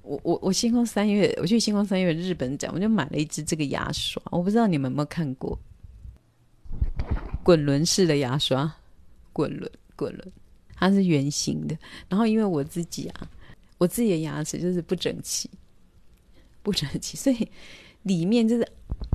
[0.00, 5.58] 我我我星光三月，我去星光三月日本展，我就买了一支这个牙刷，我不知道你们有没有看过，
[7.44, 8.74] 滚轮式的牙刷。
[9.32, 10.32] 滚轮，滚轮，
[10.74, 11.76] 它是圆形的。
[12.08, 13.30] 然后因为我自己啊，
[13.78, 15.48] 我自己的牙齿就是不整齐，
[16.62, 17.48] 不整齐，所以
[18.02, 18.66] 里面就是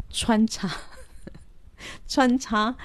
[0.10, 0.70] 穿插、
[2.08, 2.76] 穿插、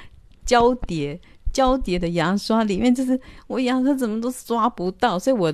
[0.44, 1.20] 交叠、
[1.52, 5.52] 交叠的牙刷，里面就是我牙刷怎么都刷不到，所以我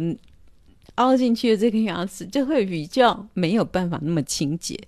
[0.96, 4.78] 凹进去的这个牙齿就会比较没有办法那么清洁。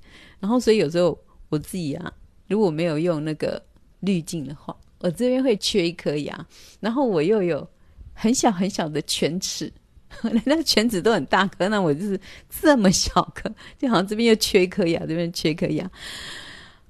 [0.41, 1.17] 然后所以有时候
[1.49, 2.13] 我自己啊，
[2.49, 3.63] 如果没有用那个
[4.01, 4.77] 滤镜的话。
[5.01, 6.47] 我这边会缺一颗牙，
[6.79, 7.69] 然后我又有
[8.13, 9.73] 很小很小的犬齿，
[10.45, 15.91] 那个犬齿都很大颗，那我就是这么小颗，就好像这边又缺一颗牙，这边缺一颗牙。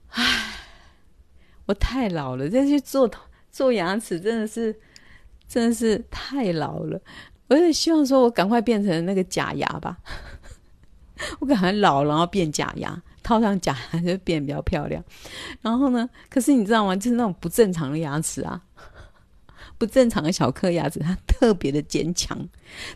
[0.09, 0.55] 唉，
[1.67, 3.09] 我太老了，再去做
[3.53, 4.77] 做牙齿真的是
[5.47, 7.01] 真的是太老了。
[7.47, 9.99] 我也希望说我赶快变成那个假牙吧，
[11.39, 13.01] 我赶快老然后变假牙。
[13.23, 15.03] 套上假牙就变比较漂亮，
[15.61, 16.09] 然后呢？
[16.29, 16.97] 可是你知道吗？
[16.97, 18.61] 就是那种不正常的牙齿啊，
[19.79, 22.39] 不正常的小颗牙齿，它特别的坚强。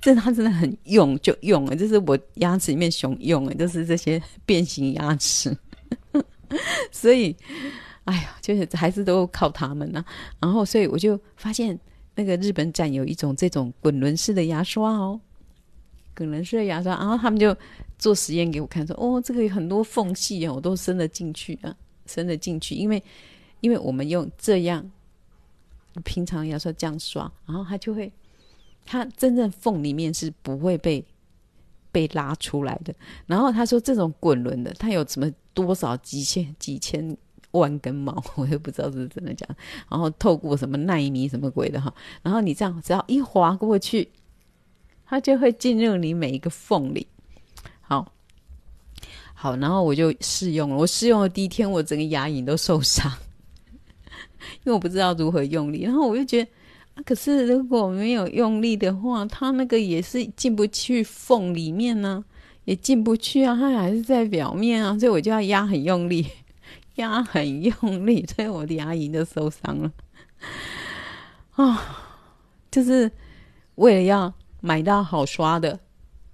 [0.01, 5.57] 这它真的很用就用了，就是我牙齿里面熊用的，就是这些变形牙齿。
[6.93, 7.37] 所以，
[8.05, 10.07] 哎呀，就是还是都靠他们呢、啊。
[10.41, 11.79] 然后，所以我就发现
[12.14, 15.20] 那个日本展有一种这种滚轮式的牙刷哦。
[16.15, 17.55] 可能是牙刷，然后他们就
[17.99, 22.75] 做实验给我看，说：“哦，这个有很多缝隙啊，我都伸了进去啊，伸了进去。
[22.75, 23.03] 因为，
[23.61, 24.89] 因为我们用这样
[26.05, 28.12] 平常牙刷这样刷，然后它就会，
[28.87, 31.05] 它真正缝里面是不会被
[31.91, 32.95] 被拉出来的。
[33.27, 37.17] 然后他说，这种滚轮的，它有什么多少几千几千
[37.51, 39.45] 万根毛， 我也不知道是真的假。
[39.91, 41.93] 然后透过什么奈米什么鬼的哈，
[42.23, 44.09] 然后你这样只要一滑过去。”
[45.07, 47.07] 它就会进入你每一个缝里，
[47.82, 48.11] 好，
[49.34, 50.76] 好，然后我就试用了。
[50.76, 53.12] 我试用的第一天，我整个牙龈都受伤，
[54.64, 55.82] 因为我不知道如何用力。
[55.82, 56.50] 然后我就觉得，
[56.94, 62.24] 啊，可是如果没有用力的话，它那个也是进不去缝里面呢，
[62.64, 66.26] 也进不去啊，它还是在表面啊，所以我就要压很用力，
[66.96, 69.92] 压很用力，所以我的牙龈都受伤了。
[71.52, 71.80] 啊，
[72.70, 73.12] 就是
[73.74, 74.32] 为了要。
[74.65, 75.79] 买到好刷的，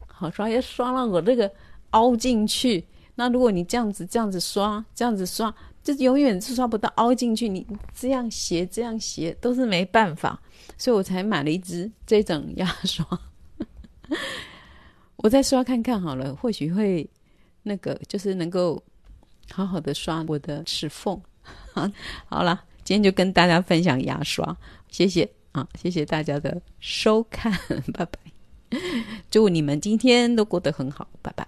[0.06, 1.50] 好刷要刷到我这个
[1.90, 2.86] 凹进去。
[3.16, 5.52] 那如果你这样子这样子刷，这样子刷，
[5.82, 7.48] 就永远是刷不到凹进去。
[7.48, 10.40] 你这样斜这样斜都是没办法，
[10.78, 13.04] 所以我才买了一支这种牙刷。
[15.16, 17.10] 我再刷看看好了，或许会
[17.64, 18.80] 那个就是能够
[19.50, 21.20] 好好的刷我的齿缝。
[21.74, 21.90] 好，
[22.26, 24.56] 好了，今天就跟大家分享牙刷，
[24.88, 25.28] 谢谢。
[25.52, 27.52] 啊，谢谢大家的收看，
[27.92, 28.18] 拜拜！
[29.30, 31.46] 祝你们今天都过得很好，拜拜。